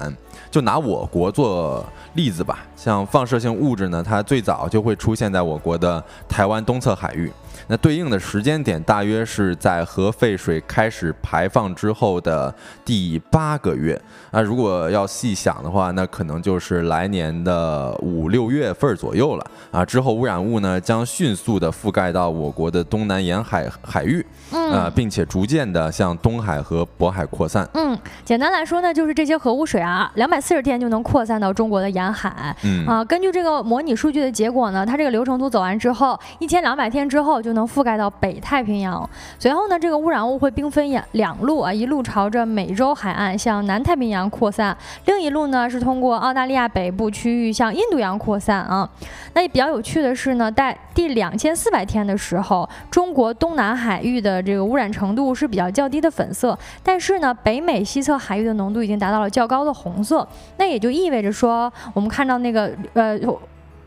[0.52, 7.32] 就拿我国做例子吧，像放射性物质呢，它最早就会出现在我国的台湾东侧海域。
[7.70, 12.54] 那对应的时间点大约是在核废水开始排放之后的
[12.84, 14.00] 第八个月。
[14.32, 19.46] 那如果要细想的话，那可能就是来年的五六月份左右了。
[19.70, 27.70] 啊，之后污染物呢将迅速的覆盖到我国的东南沿海海域，啊，并且逐渐的向东海和渤海扩散。
[27.76, 32.56] 嗯，简单来说呢，就是这些核污水啊，两百四十天就能扩散到中国的沿海。
[32.64, 37.59] 嗯啊，根据这个模拟数据的结果呢，它这个流程图走完之后，一千两百天之后就能。
[37.60, 48.90] 能覆盖到北太平洋，随后呢，这个污染物会兵分两两路啊，一路朝着美洲海岸向南太平洋扩散，另一路呢是通过澳大利亚北部区域向印度洋扩散啊。
[49.34, 63.20] 那也比较有趣的是呢，在第两千四百天的时候，中国东南海域的这个污染程度是比较较低的粉色，但是呢，北美西侧海域的浓度已经达到了较高的红色，那也就意味着说，我们看到那个呃。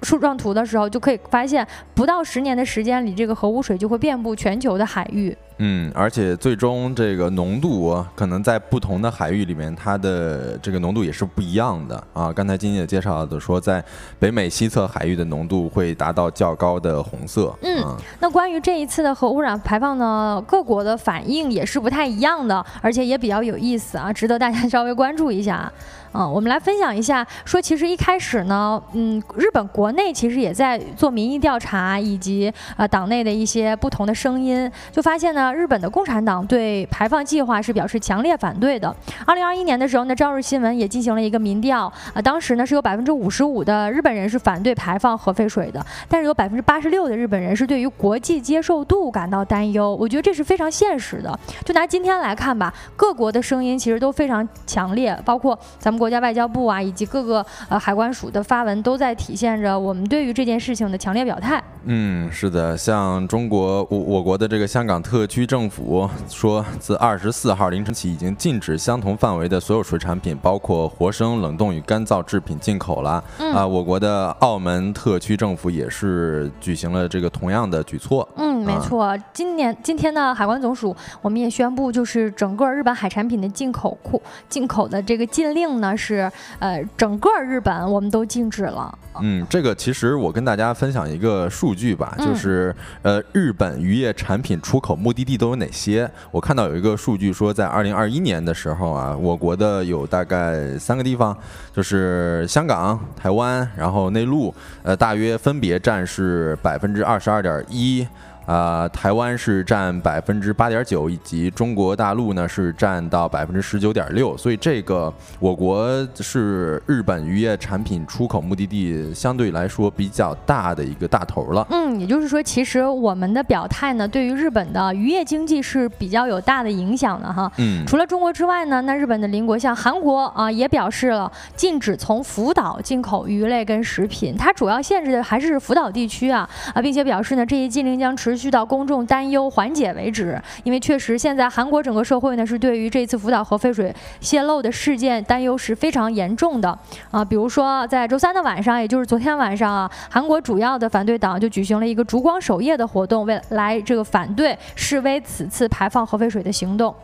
[0.02, 5.36] 树状图的时候，就可以发现，不到十年的时间里，这个核污水就会遍布全球的海域。
[5.58, 12.32] 嗯，而且最终这个浓度可能在不同的海域里面，它的这个浓度也是不一样的啊。
[12.32, 13.84] 刚才金姐也介绍的说，在
[14.18, 17.54] 北美西侧海域的浓度会达到较高的红色。
[17.62, 25.70] 嗯，那关于这一次的核污染排放呢，各国的反应也是不太一样的，而且也比较有意思啊，值得大家稍微关注一下。
[26.14, 35.42] 嗯，我们来分享一下，说其实一开始呢，嗯，日本国内其实也在做民意调查，以及呃党内的一些不同的声音，就发现呢。
[35.42, 38.94] 呢，日本的共产党对排放计划是表示强烈反对的。
[39.26, 49.96] 二零二一年的时候呢，朝日新闻也进行了一个民调啊，当时呢是有百分之五十五的日本人是反对排放核废水的，但是有百分之八十六的日本人是对于国际接受度感到担忧。
[49.96, 51.36] 我觉得这是非常现实的。
[51.64, 61.62] 就拿今天来看吧，各国的声音其实都非常强烈，包括咱们国家外交部啊，以及各个呃海关署的发文都在体现着我们对于这件事情的强烈表态。
[61.84, 73.22] 嗯，是的，像中国我我国的这个香港特区政府说，自二十四号凌晨起，已经禁止相同范围的所有水产品，包括活生、冷冻与干燥制品进口了。
[73.54, 78.28] 啊，我国的澳门特区政府也是举行了这个同样的举措。
[78.36, 88.98] 嗯，没错，今年今天呢，海关总署我们也宣布，就是整个日本海产品的进口库进口的这个禁令呢，是呃整个日本我们都禁止了。
[89.20, 96.10] 嗯，这个其实我跟大家分享一个数据吧，就是呃，日本渔业产品出口目的地都有哪些？
[96.30, 101.36] 我看到有一个数据说，在二零二一年的时候啊，我国的有大概三个地方，
[101.74, 108.06] 就是香港、台湾，然后内陆，呃，大约分别占是百分之二十二点一。
[108.44, 121.64] 啊，台湾是占百分之八点九，以及中国大陆呢是占到百分之十九点六，所以这个我国是日本渔业产品出口目的地相对来说比较大的一个大头了。
[121.70, 127.50] 嗯，也就是说，其实我们的表态呢，对于日本的渔业经济是比较有大的影响的哈。
[127.58, 138.31] 嗯，除了中国之外呢，那日本的邻国像韩国啊，也表示了禁止从福岛进口鱼类跟食品，它主要限制的还是福岛地区啊啊，并且表示呢，这一禁令将持。
[138.32, 146.78] 持续到公众担忧缓解为止，因为确实现在韩国整个社会呢是对于这次福岛核废水泄漏的事件担忧是非常严重的
[147.10, 147.22] 啊。
[147.22, 156.94] 比如说在周三的晚上，也就是昨天晚上啊，韩国主要的反对党就举行了一个烛光守夜的活动，为来这个反对示威此次排放核废水的行动。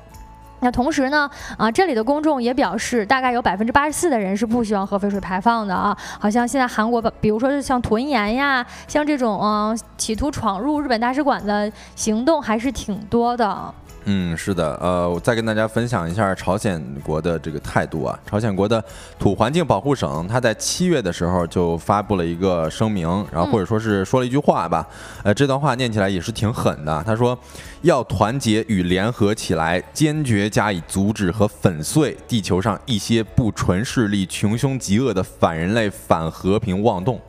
[0.61, 5.97] 那同时呢，啊，这里的公众也表示，大概有百分之八十四的人是不希望核废水排放的啊。
[6.19, 13.73] 好像现在韩国，比如说是像囤盐呀，像这种嗯，企图闯入日本大使馆的行动还是挺多的。
[14.11, 18.19] 嗯，是的，呃，我再跟大家分享一下朝鲜国的这个态度啊。
[18.25, 18.83] 朝鲜国的
[19.19, 24.89] 土环境保护省，他在七月的时候就发布了一个声明，然后或者说是说了一句话吧，
[25.23, 27.03] 呃，这段话念起来也是挺狠的。
[27.05, 27.39] 他说，
[27.83, 37.21] 要团结与联合起来，坚决加以阻止和粉碎地球上一些不纯势力、穷凶极恶的反人类、反和平妄动。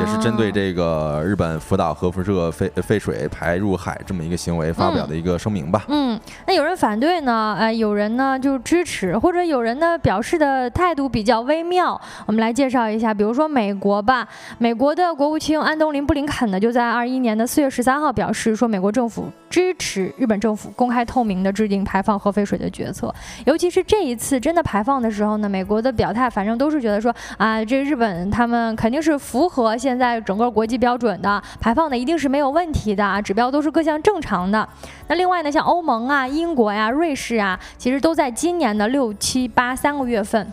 [0.00, 5.84] 也是针对这个日本福岛核辐射废废水排入海这么一个行为发表的一个声明吧。
[5.88, 11.98] 嗯，那有人反对呢，呃，有人呢就支持，或者有人呢表示的态度比较微妙。
[12.26, 23.14] 我们来介绍一下，比如说美国吧，美国的国务卿安东林布林肯呢就在二一年的四月十三号表示说，美国政府支持日本政府公开透明的制定排放核废水的决策，
[23.46, 29.61] 尤其是这一次真的排放的时候呢，美国的表态反正都是觉得说啊，这日本他们肯定是符合。
[29.62, 34.68] 和现在整个国际标准的排放的一定是没有问题的啊，指标都是各项正常的。
[35.08, 40.52] 那另外呢，像欧盟啊、英国呀、瑞士啊，其实都在今年的六七八三个月份。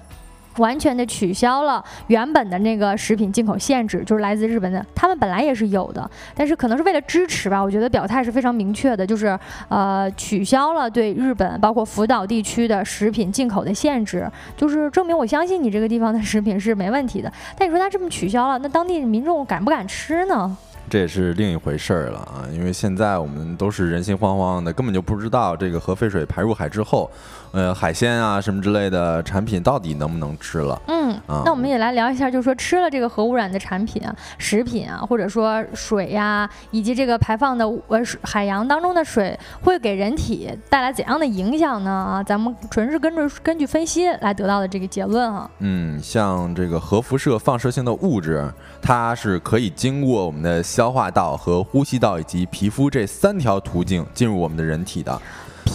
[0.58, 9.38] 完全的取消了原本的那个食品进口限制，就是来自日本的，他们本来也是有的，但是可能是为了支持吧，我觉得表态是非常明确的，就是
[9.70, 17.32] 呃取消了对日本包括福岛地区的食品进口的限制，就是证明我相信你这个地方的食品是没问题的。
[17.58, 20.58] 但你说他这么取消了，那当地民众敢不敢吃呢？
[20.90, 27.10] 这也是另一回事儿了啊，因为现在我们都是人心惶惶的，根本就不知道这个核废水排入海之后，
[27.52, 30.82] 呃，海鲜啊什么之类的产品到底能不能吃了。
[30.88, 41.92] 嗯，那我们也来聊一下，就是说吃了这个核污染的产品啊、食品啊，或者说水呀，以及这个排放的呃海洋当中的水，会给人体带来怎样的影响呢？
[41.92, 45.50] 啊，咱们纯是根据根据分析来得到的这个结论啊。
[45.60, 50.64] 嗯，像这个核辐射放射性的物质，它是可以经过我们的。
[50.80, 55.22] 消化道和呼吸道以及皮肤这三条途径进入我们的人体的。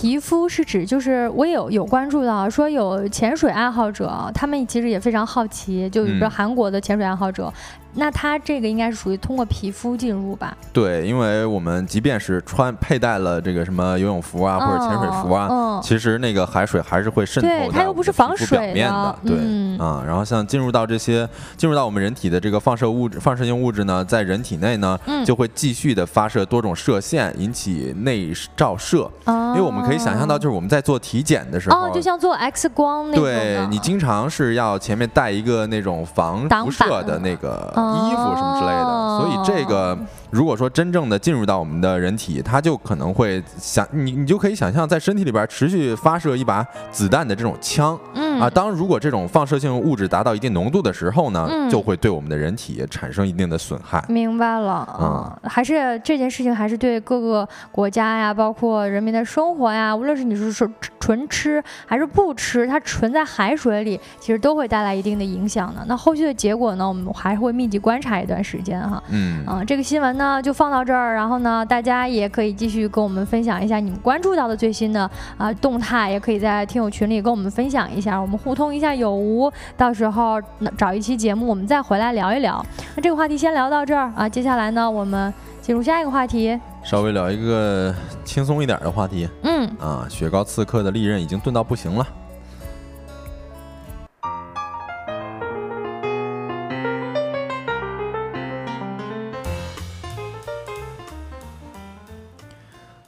[0.05, 7.51] 皮肤是指，就是我有有关注到，说有潜水爱好者，他们其实也非常好奇，就比如说韩国的潜水爱好者。
[7.97, 10.53] 那它这个应该是属于通过皮肤进入吧？
[10.73, 19.17] 对，因为我们即便是穿佩戴了这个什么游泳服啊，或者潜水服啊，其实那个海水还是会渗透在它又不是防水表面的。
[19.25, 19.37] 对，
[19.79, 29.09] 啊，然后像进入到这些进入到我们人体的这个放射物质、放射性物质呢，在人体内呢，就会继续的发射多种射线，引起内照射。
[29.25, 29.94] 因为我们可以。
[29.95, 33.25] 可以想象到，就是我们在做体检的时候，哦，就像做 X 光那种。
[33.25, 39.97] 对你经常是要前面带一个那种防辐射的那个衣服什么之类的，所以这个。
[40.35, 54.05] 如果说真正的进入到我们的人体，它就可能会想你，你就可以想象在身体里边持续发射一把子弹的这种枪，嗯啊，当如果这种放射性物质达到一定浓度的时候呢，就会对我们的人体产生一定的损害。
[54.09, 60.69] 明白了，嗯，还是这件事情还是对各个国家呀，包括人民的生活呀，无论是你是说
[60.99, 65.85] 纯吃还是不吃，它存在海水里，其实都会带来一定的影响的。
[65.87, 70.24] 那后续的结果呢，我们还会密集观察一段时间哈，嗯，啊，这个新闻呢。
[70.25, 80.41] 那就放到这儿，然后呢，大家也可以继续跟我们分享一下你们关注到的最新的啊动态，也可以在听友群里跟我们分享一下，我们互通一下有无，到时候
[80.79, 82.65] 找一期节目我们再回来聊一聊。
[82.97, 89.29] 那这个话题先聊到这儿啊，接下来呢，我们进入下一个话题，稍微聊一个轻松一点的话题。
[89.43, 92.07] 嗯，啊，雪糕刺客的利刃已经钝到不行了。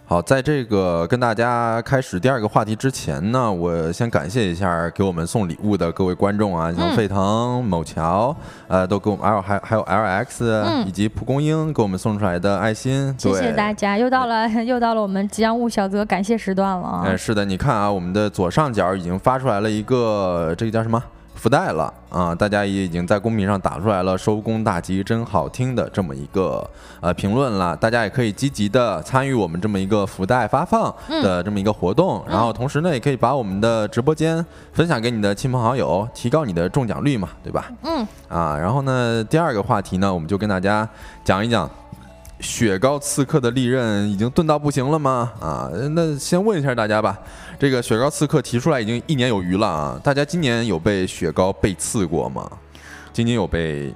[0.09, 8.35] 好，在这个跟大家开始第二个话题之前呢，我先感谢一下给我们送礼物的各位观众啊，像沸腾、某桥，
[8.69, 17.03] 呃，都给我们 L 还还有 LX 以及蒲公英给我们送出来的爱心，谢谢大家，又到了 又到了我们吉祥物小泽感谢时段了啊！
[17.05, 21.03] 哎，是的，你看啊，我们的左上角已经发出来了一个，这个叫什么？
[21.47, 22.35] 福袋了啊！
[22.35, 26.69] 大家也已经在公屏上打出来了“收工大吉，真好听”的这么一个
[27.01, 27.77] 呃评论了。
[27.77, 37.71] 大家也可以积极的参与我们这么一个福袋发放的这么一个活动，然后同时呢，也可以把我们的直播间分享给你的亲朋好友，提高你的中奖率嘛，对吧？
[37.85, 38.05] 嗯。
[38.29, 40.89] 啊，然后呢，第二个话题呢，我们就跟大家
[41.23, 41.71] 讲一讲。
[42.41, 45.33] 雪糕刺客的利刃已经钝到不行了吗？
[45.41, 47.19] 啊，那先问一下大家吧。
[47.59, 52.51] 这个雪糕刺客提出来已经一年有余了啊，大家今年有被雪糕被刺过吗？
[53.13, 53.93] 今年有被。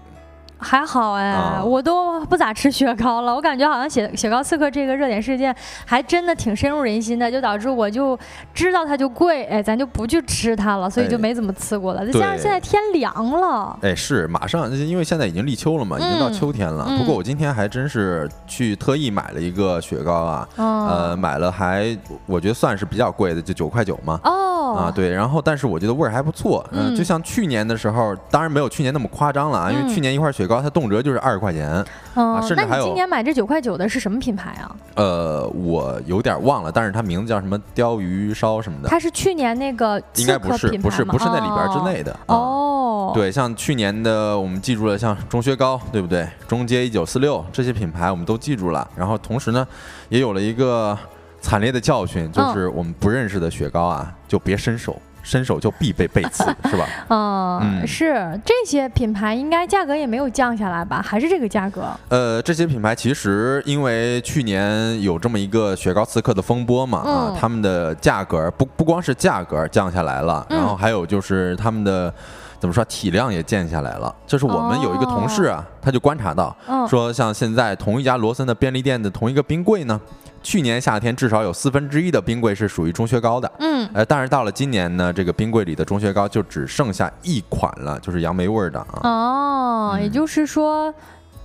[0.61, 3.35] 还好哎，我都不咋吃雪糕了。
[3.35, 8.19] 我感觉好像雪雪糕刺客这个热点事件还真的挺深入人心的，就导致我就
[8.53, 12.07] 知道它就贵，哎，咱就不去吃它了，所以就没怎么吃过了。
[12.07, 16.85] 再加上现在天凉了，哎，是马上，因为现在已经立秋了嘛，已经到秋天了。
[16.99, 21.97] 不过我今天还真是去特意买了一个雪糕啊，呃，买了还
[22.27, 24.21] 我觉得算是比较贵的，就九块九嘛。
[24.25, 30.61] 哦，啊对，然后但是我觉得味儿还不错，嗯，就像去年的时候，当然没有去年那么夸张了啊，因为去年一块雪糕。
[30.61, 31.69] 它动辄就是二十块钱，
[32.15, 32.85] 啊，甚至还有。
[32.85, 34.77] 今年买这九块九的是什么品牌啊？
[34.95, 38.89] 呃，我有点忘了，但是它名字叫什么鲷鱼烧什么的。
[38.89, 43.13] 它是去年那个应该不是不是不是那里边之内的哦。
[43.15, 46.29] 对，像去年的我们记住了，像钟薛高，对不对？
[46.47, 48.87] 中街一九四六这些品牌我们都记住了。
[48.95, 49.67] 然后同时呢，
[50.11, 50.97] 也有了一个
[51.41, 55.01] 惨烈的教训，就是我们不认识的雪糕啊，就别伸手。
[55.23, 56.87] 伸手就必被背刺， 是吧？
[57.11, 61.03] 嗯，是这些品牌应该价格也没有降下来吧？
[61.07, 61.83] 还是这个价格？
[62.09, 72.13] 呃，这些品牌其实因为去年有这么一个雪糕刺客的风波嘛，啊，他们的价格不不光是价格降下来了，然后还有就是他们的
[72.59, 74.13] 怎么说体量也降下来了。
[74.27, 76.57] 就是我们有一个同事啊，他就观察到，
[76.89, 80.01] 说像现在同一家罗森的便利店的同一个冰柜呢。
[80.43, 89.01] 去年夏天至少有四分之一的冰柜是属于钟薛高的，嗯，呃，但是到了今年呢，这个冰柜里的钟薛高就只剩下一款了，就是杨梅味儿的啊。
[89.03, 90.93] 哦，也就是说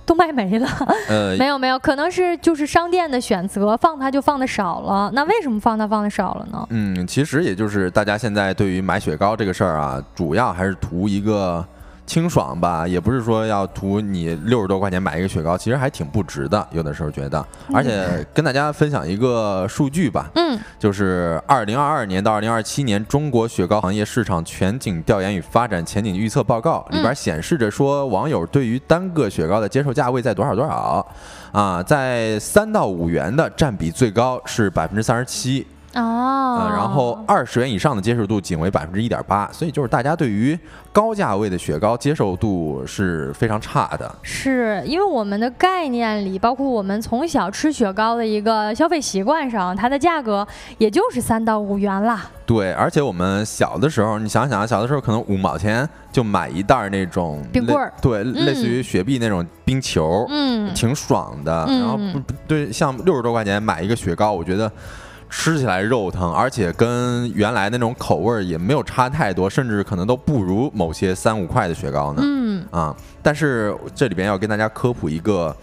[0.04, 0.68] 都卖没了。
[1.08, 5.10] 呃， 没有没有，可能是就是商店的选择，放它就放的少了。
[5.12, 6.66] 那为什么放它放的少了呢？
[6.70, 11.64] 嗯，其实也就是大家现在对于买雪糕这个事儿啊，主要还是图一个。
[12.06, 16.66] 清爽吧，也不是说要图你六十多块钱买一个雪糕，其实还挺不值的。
[16.70, 31.06] 有的时候觉得，而且跟大家分享一个数据吧，嗯，就是二零二二年到二零二七年中国雪糕行业市场全景调研与发展前景预测报告里边显示着说，网友对于单个雪糕的接受价位在多少多少
[31.52, 35.66] 啊，在三到五元的占比最高是百分之三十七。
[35.96, 40.58] 哦，然后二十元以上的接受度仅为百分之一点八，所以就是大家对于
[40.92, 44.14] 高价位的雪糕接受度是非常差的。
[44.22, 52.26] 是因为我们的概念里，包括我们从小吃雪糕的一个消费习惯上，它的价格也就是三到五元啦。
[52.44, 61.64] 对，而且我们小的时候，你想想，小的时候可能五毛钱就买一袋那种冰棍儿，对，类似于雪碧那种冰球，嗯，挺爽的。
[61.66, 64.70] 然后不不对，像六十多块钱买一个雪糕，我觉得。
[65.28, 72.22] 吃起来肉疼，而且跟原来那种口味也没有差太多，甚至可能都不如某些三五块的雪糕呢。
[72.24, 75.54] 嗯啊，但是这里边要跟大家科普一个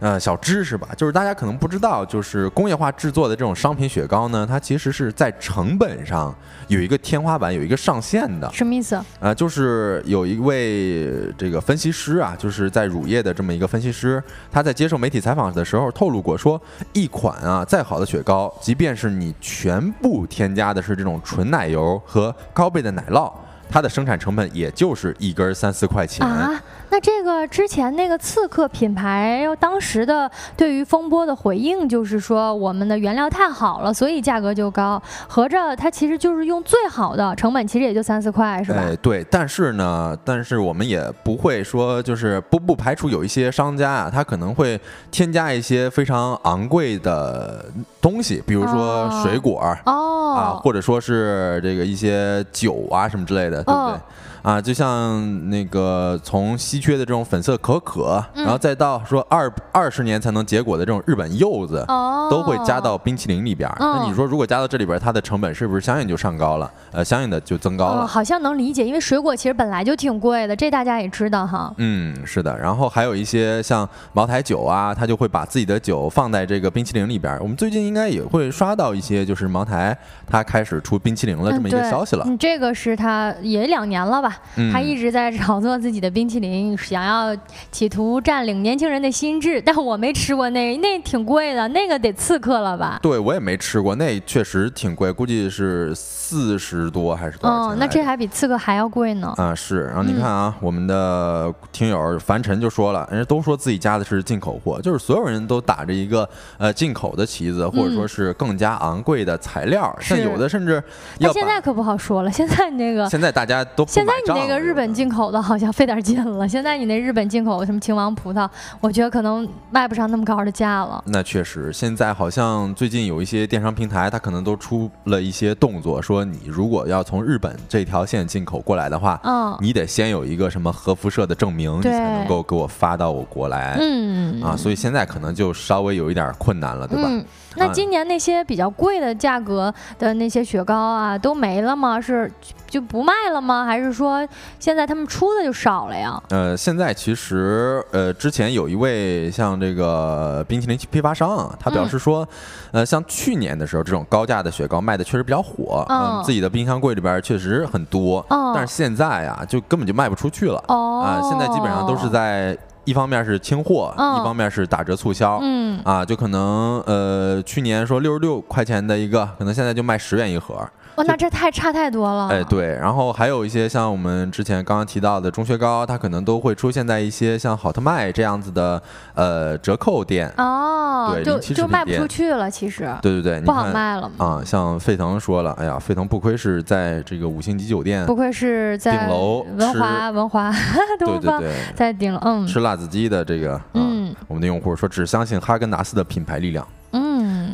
[0.00, 6.34] 呃小知识吧，就是大家可能不知道，就是工业化制作的这种商品雪糕呢，它其实是在成本上
[6.68, 8.50] 有一个天花板，有一个上限的。
[8.52, 9.00] 什么意思？
[9.20, 16.60] 呃，就是有一位这个分析师啊，就是在乳业的这么一个分析师，他在接受媒体采访的时候透露过，说
[16.92, 23.32] 一款啊再好的雪糕，即便是你全部添加的是这种纯奶油和高倍的奶酪。
[23.68, 26.52] 它的生产成本也就是一根三四块钱啊。
[26.96, 35.00] 那这个之前那个刺客品牌当时的对于风波的回应就是说，我们的原料太好了，所以价格就高。
[35.28, 38.78] 合着它其实就是用最好的成本，其实也就三四块，是吧？
[38.80, 39.22] 哎，对。
[39.30, 44.80] 但是呢，但是我们也不会说，就是不不排除有一些商家啊，他可能会
[45.10, 47.62] 添加一些非常昂贵的
[48.00, 54.00] 东西，比如说水果哦啊，或者说是这个一些酒啊什么之类的，对不对？
[54.46, 61.84] 啊，就像那个从稀缺的这种粉色可可，然后再到说二二十年才能结果的这种日本柚子，
[62.30, 63.68] 都会加到冰淇淋里边。
[63.80, 66.70] 那你说如果加到这里边，它的成本是不是相应就上高了？
[66.92, 68.06] 呃，相应的就增高了。
[68.06, 71.74] 好像能理解，因为水果其实本来就挺贵的，这大家也知道哈。
[71.78, 72.56] 嗯，是的。
[72.56, 77.36] 然后还有一些像茅台酒啊，它就会把自己的酒放在这个冰淇淋里边。
[77.40, 82.24] 我们最近应该也会刷到一些，就是茅台它开始出冰淇淋了这么一个消息了。
[82.28, 84.34] 嗯，这个是它也两年了吧？
[84.72, 87.36] 他一直在炒作自己的冰淇淋， 想要
[87.70, 89.60] 企图占领年轻人的心智。
[89.64, 92.98] 但我没吃过那那挺贵的，那个得刺客了吧？
[93.02, 97.68] 对，我也没吃过，那确实挺贵，估计是四十多还是多少钱？
[97.70, 99.32] 哦，那这还比刺客还要贵呢。
[99.36, 99.84] 啊，是。
[99.86, 106.28] 然后你看啊，我们的听友樊晨就说了，人家都说自己家的是进口货，就是所有人都打着一个
[106.58, 109.94] 呃进口的旗子，或者说是更加昂贵的材料。
[110.00, 110.82] 像有的甚至
[111.18, 114.56] 要现在可不好说了，现在那个现在大家都现在你那个。
[114.66, 116.48] 日本进口的好像费点劲了。
[116.48, 118.48] 现在你那日本进口什么秦王葡萄，
[118.80, 121.02] 我觉得可能卖不上那么高的价了。
[121.06, 133.76] 那确实，现在好像最近有一些电商平台，它可能都出了一些动作，说你如果要从日本这条线进口过来的话，嗯，你得先有一个什么核辐射的证明，你才能够给我发到我国来。
[133.80, 137.08] 嗯啊，所以现在可能就稍微有一点困难了，对吧？
[137.56, 142.00] 那今年那些比较贵的价格的那些雪糕啊，都没了吗？
[142.00, 142.30] 是
[142.68, 143.64] 就不卖了吗？
[143.64, 144.26] 还是说
[144.58, 146.20] 现在他们出的就少了呀？
[146.30, 152.26] 呃，现在其实呃，之前有一位像这个冰淇淋批发商啊，他表示说，
[152.72, 162.56] 呃，像去年的时候，这种高价的雪糕卖的确实比较火，嗯，自己的冰箱柜里边确实很多，但是现在啊，就根本就卖不出去了，啊，现在基本上都是在。
[162.86, 170.66] 一方面是清货，一方面是打折促销，嗯啊，就可能呃，去年说六十六块钱的一个，可能现在就卖十元一盒。
[170.96, 172.28] 哇，那这太差太多了。
[172.28, 178.80] 哎，对，然后还有一些像我们之前刚刚提到的中薛高，它可能都会出现在一些像好特卖这样子的
[179.14, 180.32] 呃折扣店。
[180.36, 182.88] 哦，对，就就卖不出去了，其实。
[183.02, 184.42] 对对对，不好卖了嘛啊！
[184.44, 190.52] 像沸腾说了，哎呀，沸腾不愧是在这个五星级酒店，不愧是在顶楼文华文华
[190.98, 196.66] 对 对对，在顶楼嗯吃辣子鸡的这个嗯，我们的用户说只相信哈根达斯的品牌力量。
[196.92, 197.05] 嗯，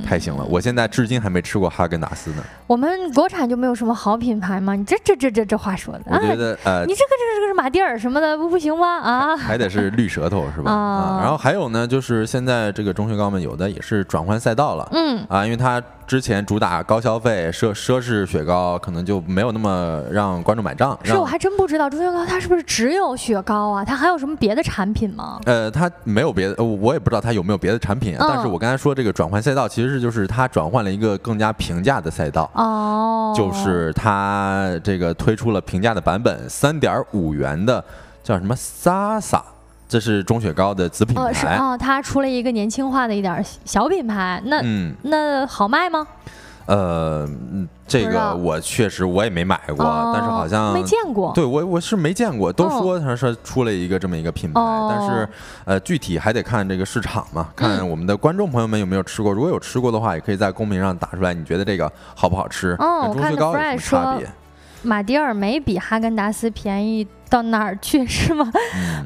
[0.05, 0.45] 太行了！
[0.45, 2.43] 我现在至今还没吃过哈根达斯呢。
[2.67, 4.75] 我们国产就没有什么好品牌吗？
[4.75, 8.99] 你这这这这这话说的，我觉得呃，你这个这个这个是马迭尔什么的不不行吗？
[8.99, 10.73] 啊，还得是绿舌头是吧？
[10.73, 15.83] 啊，然后还有呢，就是现在这个中学高们有的也是转换赛道了，嗯啊，因为它。
[16.07, 20.99] 之前主打高消费奢奢侈雪糕，可能就没有那么让观众买账。
[21.05, 23.85] 是我还真不知道中雪糕它是不是只有雪糕啊？
[23.85, 25.41] 它还有什么别的产品吗？
[25.47, 28.17] 呃，它没有别的，我也不知道它有没有别的产品。
[28.19, 32.51] 但是我刚才说这个转换赛道，其实是就是它转换了一个更加平价的赛道。
[32.55, 37.83] 哦，就是它这个推出了平价的版本，三点五元的
[38.23, 39.41] 叫什么 Sasa。
[39.93, 41.31] 这是钟雪糕的子品牌。
[41.35, 44.43] 是哦，它出了一个年轻化的一点小品牌。
[44.47, 44.63] 那
[45.03, 46.07] 那好卖吗？
[46.65, 47.29] 呃，
[47.87, 51.31] 这个我确实我也没买过，但是好像没见过。
[51.35, 55.29] 对我我是没见过，都说他说出了一个这么一个品牌，但是
[55.67, 59.31] 呃具体还得看这个市场嘛，看我们的观众朋友们有没有吃过。
[59.31, 62.75] 如果有吃过的话，也可以在公屏上打出来，你觉得这个好不好吃？
[62.79, 64.27] 跟中雪糕有什么差别？
[64.81, 67.07] 马迭尔没比哈根达斯便宜。
[67.33, 68.47] 到哪儿去是吗？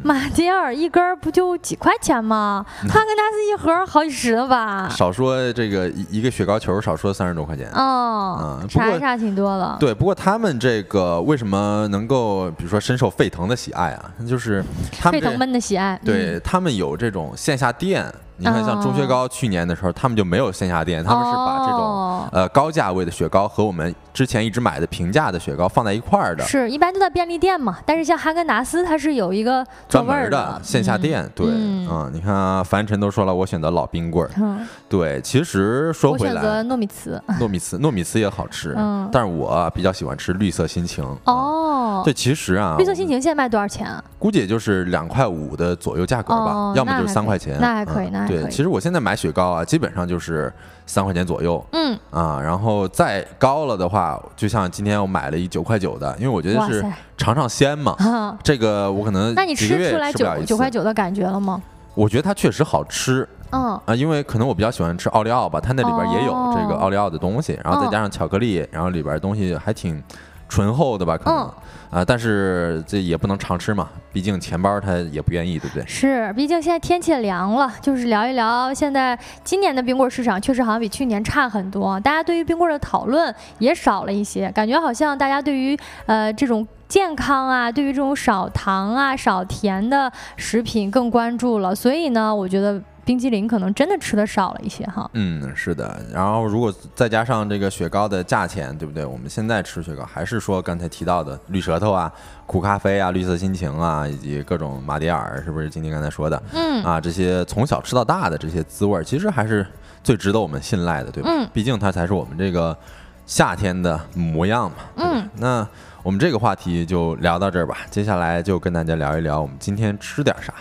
[0.03, 2.66] 马迭尔一根不就几块钱吗？
[2.89, 4.89] 哈根达斯一盒好几十了吧？
[4.89, 7.70] 少说这个一一个雪糕球，少说三十多块钱。
[7.70, 9.77] 哦，差也差挺多了。
[9.79, 14.11] 对，不过他们这个为什么能够，比如说深受沸腾的喜爱啊？
[14.29, 14.61] 就是
[15.01, 15.97] 沸腾们的喜爱。
[16.05, 18.12] 对他们有这种线下店。
[18.39, 26.45] 你看，像钟薛高去年的时候，他们就没有线下店，他们是把这种呃高价位的雪糕和我们之前一直买的平价的雪糕放在一块儿的。
[26.45, 31.28] 是一般都在便利店嘛，但是像哈根达斯，它是有一个专门的线下店。
[31.34, 34.30] 对，嗯，你看凡尘都说了，我选择老冰棍儿。
[34.37, 37.20] 嗯，对，其实说回来，我选择糯米糍。
[37.41, 41.05] 糯米糍，糯米糍也好吃，嗯，但是我比较喜欢吃绿色心情。
[41.24, 44.03] 哦，对，其实啊，绿色心情现在卖多少钱啊？
[44.18, 47.57] 估计也就是两块五的左右价格吧，要么就是三块钱。
[47.61, 48.43] 那还可以，那还。
[48.43, 50.53] 对，其实我现在买雪糕啊，基本上就是
[50.87, 51.64] 三块钱左右。
[51.72, 56.85] 嗯啊，然后再高了的话，就像今天我买了一九块九的，因为我觉得是
[57.16, 58.39] 尝尝鲜嘛。
[58.43, 61.62] 这个我可能那你吃出来九九块九的感觉了吗？
[61.95, 63.29] 我觉得它确实好吃。
[63.51, 70.03] 嗯啊，因为可能我比较喜欢吃奥利奥吧，它那里边也有这个奥利奥的东西，然后再加上巧克力，然后里边东西还挺。
[70.49, 71.53] 醇厚的吧，可能
[71.90, 75.86] 啊，但是这也不能常吃嘛，毕竟钱包他也不愿意，对不对？
[75.86, 92.82] 是，毕竟现在天气凉了，就是聊一聊现在今年的冰棍市场，确实好像比去年差很多，大家对于冰棍的讨论也少了一些，感觉好像大家对于呃这种健康啊，对于这种少糖啊、少甜的食品更关注了，所以呢，我觉得。
[93.07, 95.09] 冰激凌可能真的吃的少了一些哈。
[95.12, 95.96] 嗯，是的。
[96.12, 99.04] 然后如果再加上这个雪糕的价钱，对不对？
[99.04, 102.12] 我们现在吃雪糕还是说刚才提到的绿舌头啊、
[102.46, 105.70] 苦咖啡啊、绿色心情啊，以及各种马迭尔，是不是？
[105.70, 109.64] 今天刚才说的，嗯啊，这些从小吃到大的这些滋味，其实还是
[110.02, 111.30] 最值得我们信赖的，对吧？
[111.32, 111.48] 嗯。
[111.52, 112.76] 毕竟它才是我们这个
[113.24, 114.76] 夏天的模样嘛。
[114.96, 115.30] 嗯。
[115.36, 115.64] 那
[116.02, 117.78] 我们这个话题就聊到这儿吧。
[117.88, 120.52] 接下来就跟大家聊一聊，我们今天吃点啥。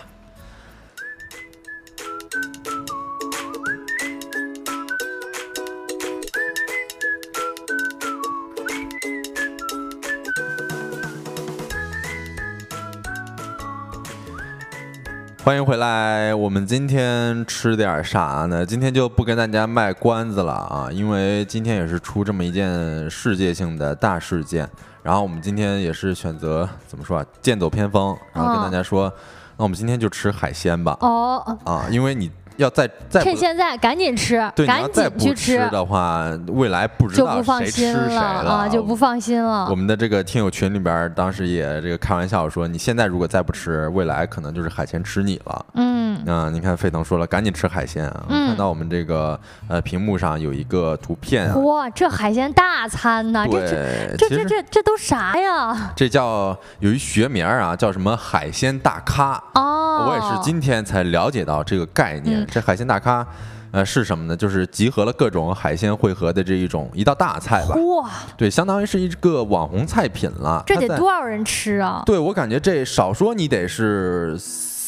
[15.45, 18.65] 欢迎回来，我们今天吃点啥呢？
[18.65, 24.67] 今天就不跟大家卖关子了啊，因为今天也是出这么一件世界性的大事件。
[25.03, 29.07] 然后我们今天也是选择怎么说啊，剑走偏锋，然后跟大家说，
[29.55, 30.97] 那我们今天就吃海鲜吧。
[31.01, 32.31] 哦，啊，因为你。
[32.57, 39.67] 要再再趁现在赶紧吃，赶紧去吃的话，未来不知道谁吃谁了啊，就不放心了。
[39.69, 45.65] 我们的这个听友群里边，当时也这个开玩笑说，你现在如果再不吃，未来可能就是海鲜吃你了。
[45.73, 48.25] 嗯，啊，你看沸腾说了，赶紧吃海鲜啊！
[48.29, 55.93] 看到我们这个呃屏幕上有一个图片，哇，这海鲜大餐呐，这这这这这都啥呀？
[55.95, 62.44] 这叫有一学名啊，叫什么海鲜大咖哦，我也是今天才了解到这个概念。
[62.45, 63.25] 这海鲜大咖，
[63.71, 64.35] 呃，是什么呢？
[64.35, 67.75] 就是集合了各种海鲜汇合的这一种一道大菜吧。
[67.75, 70.63] 哇，对，相当于是一个网红菜品了。
[70.65, 72.03] 这得多少人吃啊？
[72.05, 74.37] 对我感觉这少说你得是。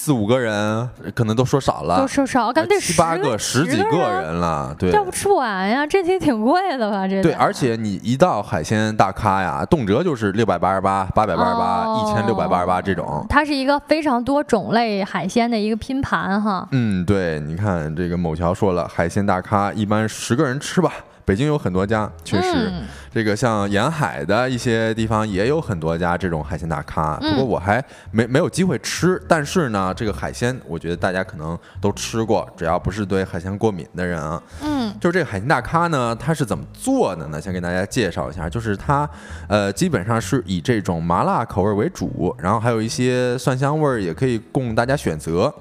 [0.07, 7.05] 四五个人可能都说少了，都说少，感觉七八个、十几个人了，对，要不吃不完呀，这些挺贵的吧？
[7.05, 13.25] 这对，而且你一到海鲜大咖呀，动辄就是六百八十八、八百八十八、一千六百八十八这种。
[13.27, 16.65] 它是一个非常多种类海鲜的一个拼盘哈。
[16.71, 20.93] 嗯，对，你看这个某桥说了，海鲜大咖一般十个人吃吧。
[21.27, 22.71] 北京有很多家，确实，
[23.13, 27.17] 这个像沿海的一些地方也有很多家这种海鲜大咖。
[27.17, 34.41] 不过我还没没有机会吃，但是呢，这个海鲜我觉得大家可能都吃过，只要不是对海鲜过敏的人啊。
[34.63, 37.41] 嗯，就是这个海鲜大咖呢，它是怎么做的呢？
[37.41, 39.09] 先给大家介绍一下，就是它，
[39.49, 45.53] 呃，基本上是以这种麻辣口味为主，然后还有一些蒜香味儿也可以供大家选择。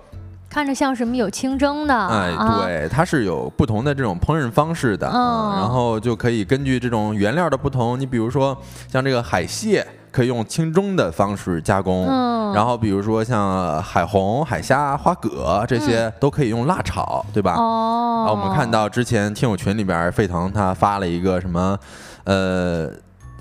[0.48, 2.34] 看着像什么有清蒸的，哎，
[2.64, 8.56] 对，它是有不同的这种烹饪方式的，嗯，然后就可以根据这种原料的不同，你比如说
[8.90, 17.54] 像这个海蟹可以用清蒸的方式加工，嗯，然后比如说像海虹、海虾、花蛤这些都可以用辣炒，对吧？
[17.54, 21.78] 哦，啊，我们看到之前听友群里边沸腾他发了一个什么，
[22.24, 22.88] 呃，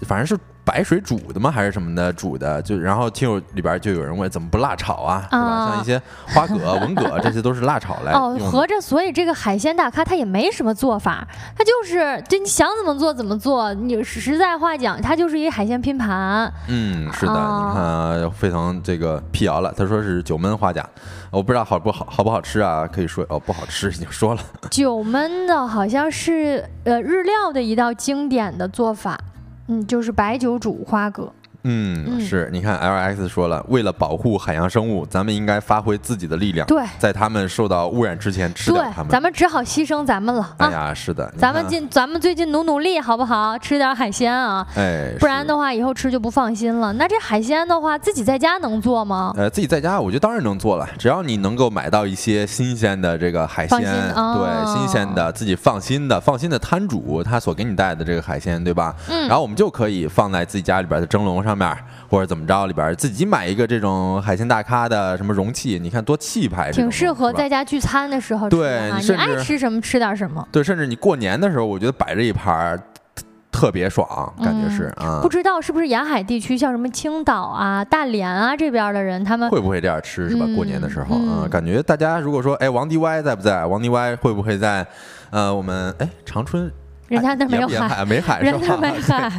[0.02, 0.38] 反正是。
[0.66, 1.52] 白水煮的吗？
[1.52, 2.60] 还是什么的煮的？
[2.64, 5.28] 就然后听友里边就有人问，怎么不辣炒啊？
[5.32, 5.70] 是吧？
[5.72, 13.72] 像一些花蛤、文蛤，这些都是辣炒来哦，合着所以这个海鲜大咖他也没什么做法，他就是就你想怎么做怎么做。
[13.76, 16.52] 你实在话讲，他就是一海鲜拼盘。
[16.68, 17.32] 嗯，是的。
[17.32, 20.84] 你看沸腾这个辟谣了，他说是九焖花甲，
[21.30, 22.88] 我不知道好不好好不好吃啊？
[22.92, 24.42] 可以说哦不好吃，已经说了。
[24.72, 29.16] 九焖的好像是呃日料的一道经典的做法。
[29.68, 31.34] 嗯，就是白酒煮花蛤，
[31.68, 39.10] 嗯，嗯是，你看 L X 说了，为了保护海洋生物，咱们应该发挥自己的力量，对在他们受到污染之前吃对掉它，们。
[39.10, 40.68] 咱们只好牺牲咱们了啊！
[40.68, 43.58] 哎呀，是的，咱们看尽咱们最近努努力好不好？
[43.58, 46.94] 吃点海鲜啊，哎，不然的话以后吃就不放心了。
[46.94, 49.34] 那这海鲜的话，自己在家能做吗？
[49.36, 58.96] 呃，自己在家，我觉得当然能做了，只要你能够买到一些新鲜的这个海鲜，哦对，新鲜的，自己放心的，放心的摊主他所给你带的这个海鲜，对吧？
[59.10, 61.76] 嗯然后我们就可以放在自己家里边的蒸笼上面，
[62.10, 68.92] 或者怎么着里边自己买一个这种海鲜大咖的什么容器，你看多气派，挺适合在家聚餐的时候吃对。
[69.00, 70.48] 你你爱吃什么吃点什么。
[70.52, 72.78] 对，甚至你过年的时候，我觉得摆着一盘儿
[73.16, 75.30] 特特别爽，感觉是啊不。
[75.30, 80.46] 知道是不是沿海地区，像什么青岛啊、大连啊这边的人，他们会不会这样吃是吧？
[80.46, 83.66] 嗯过年的时候啊、嗯感觉大家如果说，哎，王迪歪在不在？
[83.66, 84.86] 王迪歪会不会在？
[85.32, 86.72] 呃，我们哎，长春
[87.08, 88.78] 人家那没有海，沿不沿海，没海是人家吧？
[88.82, 89.32] 没海。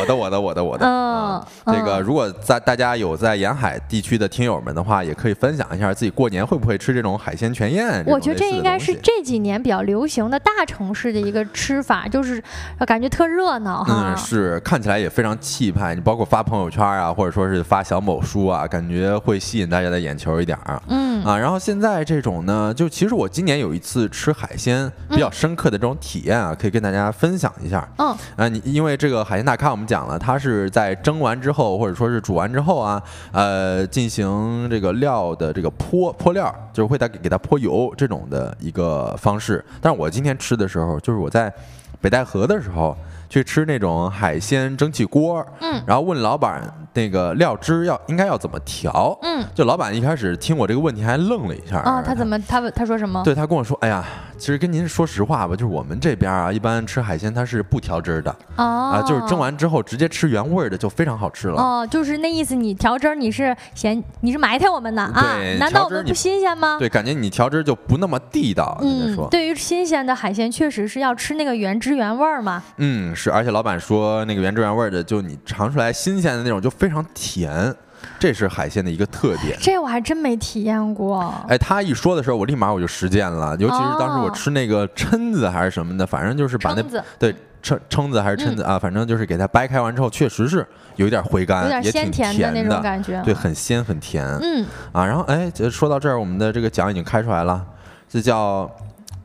[0.00, 0.86] 我的，我的，我的，我的。
[0.86, 8.02] 嗯啊，这个嗯如果在大家有在沿海地区的听友们的话，也可以分享一下自己过年会不会吃这种海鲜全宴。
[8.06, 12.42] 我觉得这应该是这几年比较流行的大城市的一个吃法，就是
[12.86, 14.16] 感觉特热闹哈嗯，。
[14.16, 15.94] 是看起来也非常气派。
[15.94, 20.80] 你包括发朋友圈啊，或者说是发小某书啊，感觉会吸引大家的眼球一点儿。
[20.88, 27.86] 嗯啊，然后现在这种呢，就其实我今年有一次吃海鲜比较深刻的这种体验啊，可以跟大家分享一下。
[27.98, 33.00] 嗯啊，你因为这个海鲜大咖我们讲了，它是在蒸完之后，或者说是煮完之后啊，
[33.30, 39.64] 呃，进行这个料的这个泼泼料，就是会再给给它泼油这种的一个方式。
[39.80, 41.52] 但是我今天吃的时候，就是我在
[42.00, 42.96] 北戴河的时候
[43.32, 46.62] 去吃那种海鲜蒸汽锅，嗯然后问老板
[46.92, 53.22] 那个料汁要应该要怎么调，嗯就老板一开始听我这个问题还愣了一下啊，他怎么他他说什么？
[53.24, 54.04] 对他跟我说，哎呀，
[54.36, 61.56] 其实跟您说实话吧，就是我们这边啊，一般吃海鲜它是不调汁儿的哦啊，就是蒸完之后直接吃原味儿的就非常好吃了。
[61.56, 65.38] 哦，就是那意思，你调汁儿你是嫌你是埋汰我们的啊？
[65.58, 66.76] 难道我们不新鲜吗？
[66.78, 68.76] 对，感觉你调汁儿就不那么地道。
[68.82, 72.62] 人家说，，嗯对于新鲜的海鲜，确实是要吃那个原汁原味儿嘛。
[72.76, 77.72] 嗯，是，而且老板说那个原汁原味儿的，就你尝出来新鲜的那种就非常甜，
[78.18, 79.56] 这是海鲜的一个特点。
[79.60, 81.32] 这我还真没体验过。
[81.46, 86.82] 哎，他一说的时候，我立马我就实践了，尤其是当时我哦吃那个蛏子还是什么的，反正就是把那
[87.16, 90.66] 对蛏蛏子还是蛏子啊，反正就是给它掰开完之后，确实是
[90.96, 93.22] 有一点回甘，有点鲜也挺甜的那种，感觉。
[93.22, 95.06] 对，很鲜很甜、嗯，啊。
[95.06, 97.64] 然后哎，这说到这儿，我们的这个奖已经开出来了，
[98.08, 98.68] 这叫。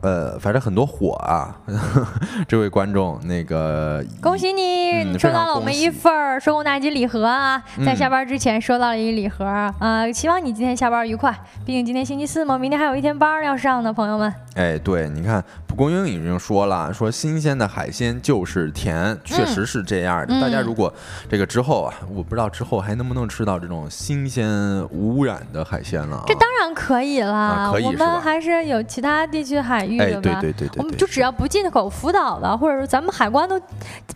[0.08, 1.54] 呃，反正很多火啊！
[2.48, 11.38] 这位观众，那个恭喜你、嗯收到了我们一份儿收购纳吉礼盒啊，在嗯下班之前收到了一礼盒啊、呃希望你今天下班愉快。
[11.66, 14.34] 毕竟今天星期四嘛，明天还有一天班儿要上呢，朋友们。
[14.56, 20.34] 哎，对，你看蒲公英已经说了，说新鲜的海鲜就是甜，确实是这样的。
[20.34, 20.92] 嗯大家如果
[21.30, 24.48] 这个之后啊，我不知道之后还能不能吃到这种新鲜
[24.90, 26.24] 无污染的海鲜了啊。
[26.28, 30.40] 这当然可以了，我啊可以是吧们还是有其他地区海域哎，的吧。
[30.42, 33.60] 对对对对对，我们就只要不进口福岛的，或者说咱们海关都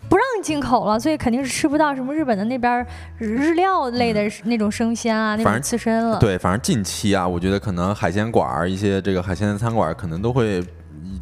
[0.08, 2.86] 不让进口了，所以肯定是吃不到什么日本的那边儿
[3.18, 6.18] 日料类的那种生鲜啊，那种刺身了。
[6.18, 10.64] 对，反正近期啊，我觉得可能海鲜馆儿一些这个海鲜餐馆儿可能都会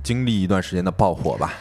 [0.03, 1.53] 经历一段时间的爆火吧，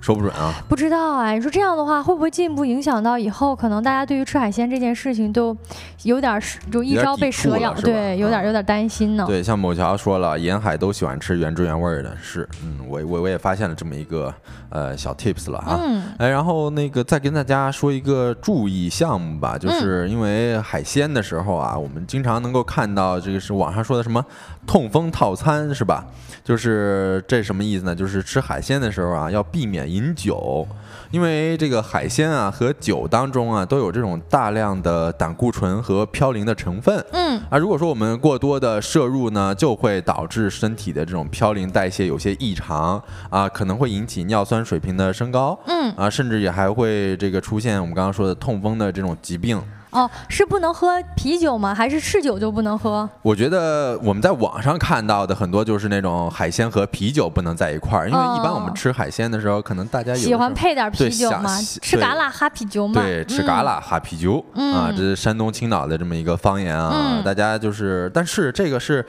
[0.00, 0.54] 说不准啊。
[0.68, 5.56] 不知道啊，你说这样的话，会不会进一步影响到以后可能大家对于吃海鲜这件事情都
[6.04, 9.24] 有点儿就一朝被蛇咬，对，有点啊有点担心呢。
[9.26, 14.32] 对，像某桥说了，沿海都喜欢吃原汁原味儿的，是，嗯，我我我也发现了这么一个
[14.70, 15.80] 呃小 tips 了啊。
[15.82, 24.24] 嗯哎，然后那个再跟大家说一个注意项目吧，嗯就是因为海鲜的时候啊，我们经常能够看到这个是网上说的什么
[24.66, 26.04] 痛风套餐是吧？
[26.44, 27.94] 就是这什么意思呢？
[27.94, 30.66] 就是吃海鲜的时候啊，要避免饮酒，
[31.10, 37.04] 因为这个海鲜啊和酒当中啊都有这种大量的胆固醇和嘌呤的成分。
[37.12, 45.58] 嗯啊，如果说我们过多的摄入呢，就会导致身体的这种嘌呤代谢有些异常啊，可能会引起尿酸水平的升高。
[45.66, 49.60] 嗯，啊，甚至也还会这个出现我们刚刚说的痛风的这种疾病。
[49.90, 51.74] 哦，是不能喝啤酒吗？
[51.74, 53.08] 还是赤酒就不能喝？
[53.22, 61.58] 我觉得我们在网上看到的很多就是那种海鲜和啤酒不能在一块儿，因为一般我们哦吃海鲜的时候，可能大家有喜欢配点啤酒吗？
[61.80, 63.00] 吃嘎啦哈啤酒吗？
[63.00, 69.04] 对，吃嗯嘎啦哈啤酒、啊，嗯这是山东青岛的这么一个方言啊，嗯大家就是，但是这个是。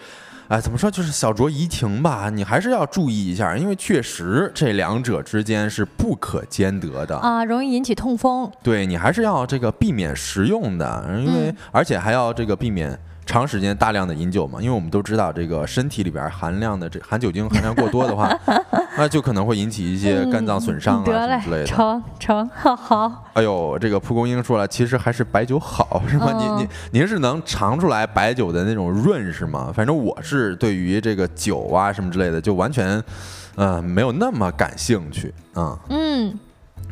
[0.49, 7.15] 哎，怎么说就是小酌怡情吧，你还是要注意一下，因为确实这两者之间是不可兼得的。
[7.19, 8.51] 啊，容易引起痛风。
[8.63, 12.99] 对你还是要这个避免食用的，因为、嗯而且还要这个避免
[13.29, 18.27] 长时间大量的饮酒嘛，因为我们都知道这个身体里边含量的这含酒精含量过多的话，
[18.97, 21.65] 那就可能会引起一些肝脏损伤啊什么之类的。
[21.65, 23.29] 成成好。
[23.33, 26.33] 哎呦，这个蒲公英说了，其实还是白酒好，是吗？
[26.33, 29.71] 您您您是能尝出来白酒的那种润是吗？
[29.71, 32.99] 反正我是对于这个酒啊什么之类的，就完全，
[33.57, 35.77] 嗯，没有那么感兴趣啊。
[35.89, 36.33] 嗯。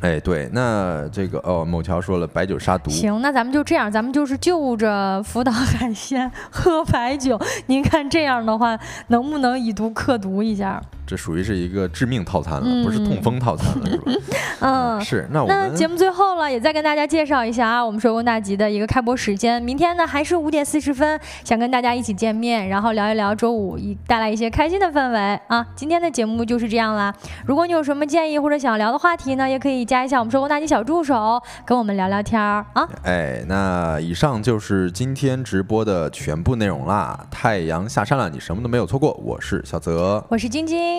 [0.02, 2.90] 哎，对，那这个哦，某桥说了白酒杀毒。
[2.92, 7.40] 行，那咱们就这样，咱们就是就着福岛海鲜 喝白酒。
[7.66, 8.78] 您看这样的话，
[9.08, 10.82] 能不能以毒克毒一下？
[11.08, 14.12] 这属于是一个致命套餐了，不是痛风套餐了，是吧？
[14.60, 15.28] 嗯，是。
[15.32, 25.66] 那我们那节目最后了，也再跟大家介绍一下啊，我们收工大吉的一个开播时间，明天呢还是五点四十分，想跟大家一起见面，然后聊一聊周五一带来一些开心的氛围啊。
[25.76, 27.14] 今天的节目就是这样啦。
[27.46, 32.88] 如果你有什么建议或者想聊的话题呢，也可以加一下我们收工大吉小助手，跟我们聊聊天儿啊。
[33.04, 37.26] 哎，那以上就是今天直播的全部内容啦。
[37.30, 39.14] 太阳下山了，你什么都没有错过。
[39.24, 40.97] 我是小泽，我是晶晶。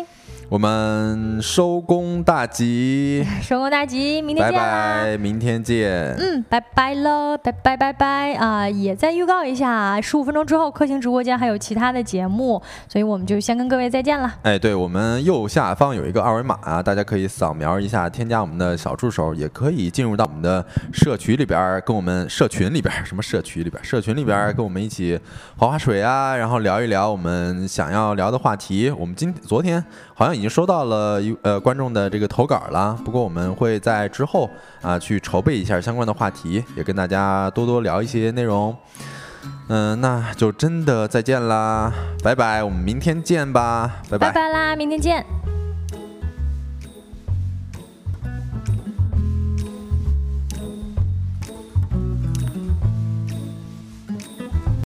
[0.50, 6.16] 我们收工大吉，收工大吉，明天见拜拜，明天见。
[6.18, 8.66] 嗯，拜拜喽，拜拜拜拜啊！
[8.66, 14.36] 也再预告一下，十五分钟之后，客星直播间还有其他的节目，所以我们就先跟各位再见了。
[14.40, 25.20] 哎，对我们右下方有一个二维码啊，大家可以扫描一下，添加我们的小助手，也可以进入到我们的社区里边，跟我们社群里边，什么社区里边， 社群里边跟我们一起
[25.58, 28.90] 划划水啊，然后聊一聊我们想要聊的话题。
[28.92, 29.84] 我们今昨天
[30.18, 30.36] 好像。
[30.38, 34.48] 已经收到了一呃观众的这个投稿了，不过我们会在之后
[34.82, 38.76] 啊去筹备一下相关的话题，也跟大家多多聊一些内容。
[39.68, 41.92] 嗯，那就真的再见啦，
[42.22, 45.57] 拜拜，我们明天见吧，拜拜，拜拜啦，明天见。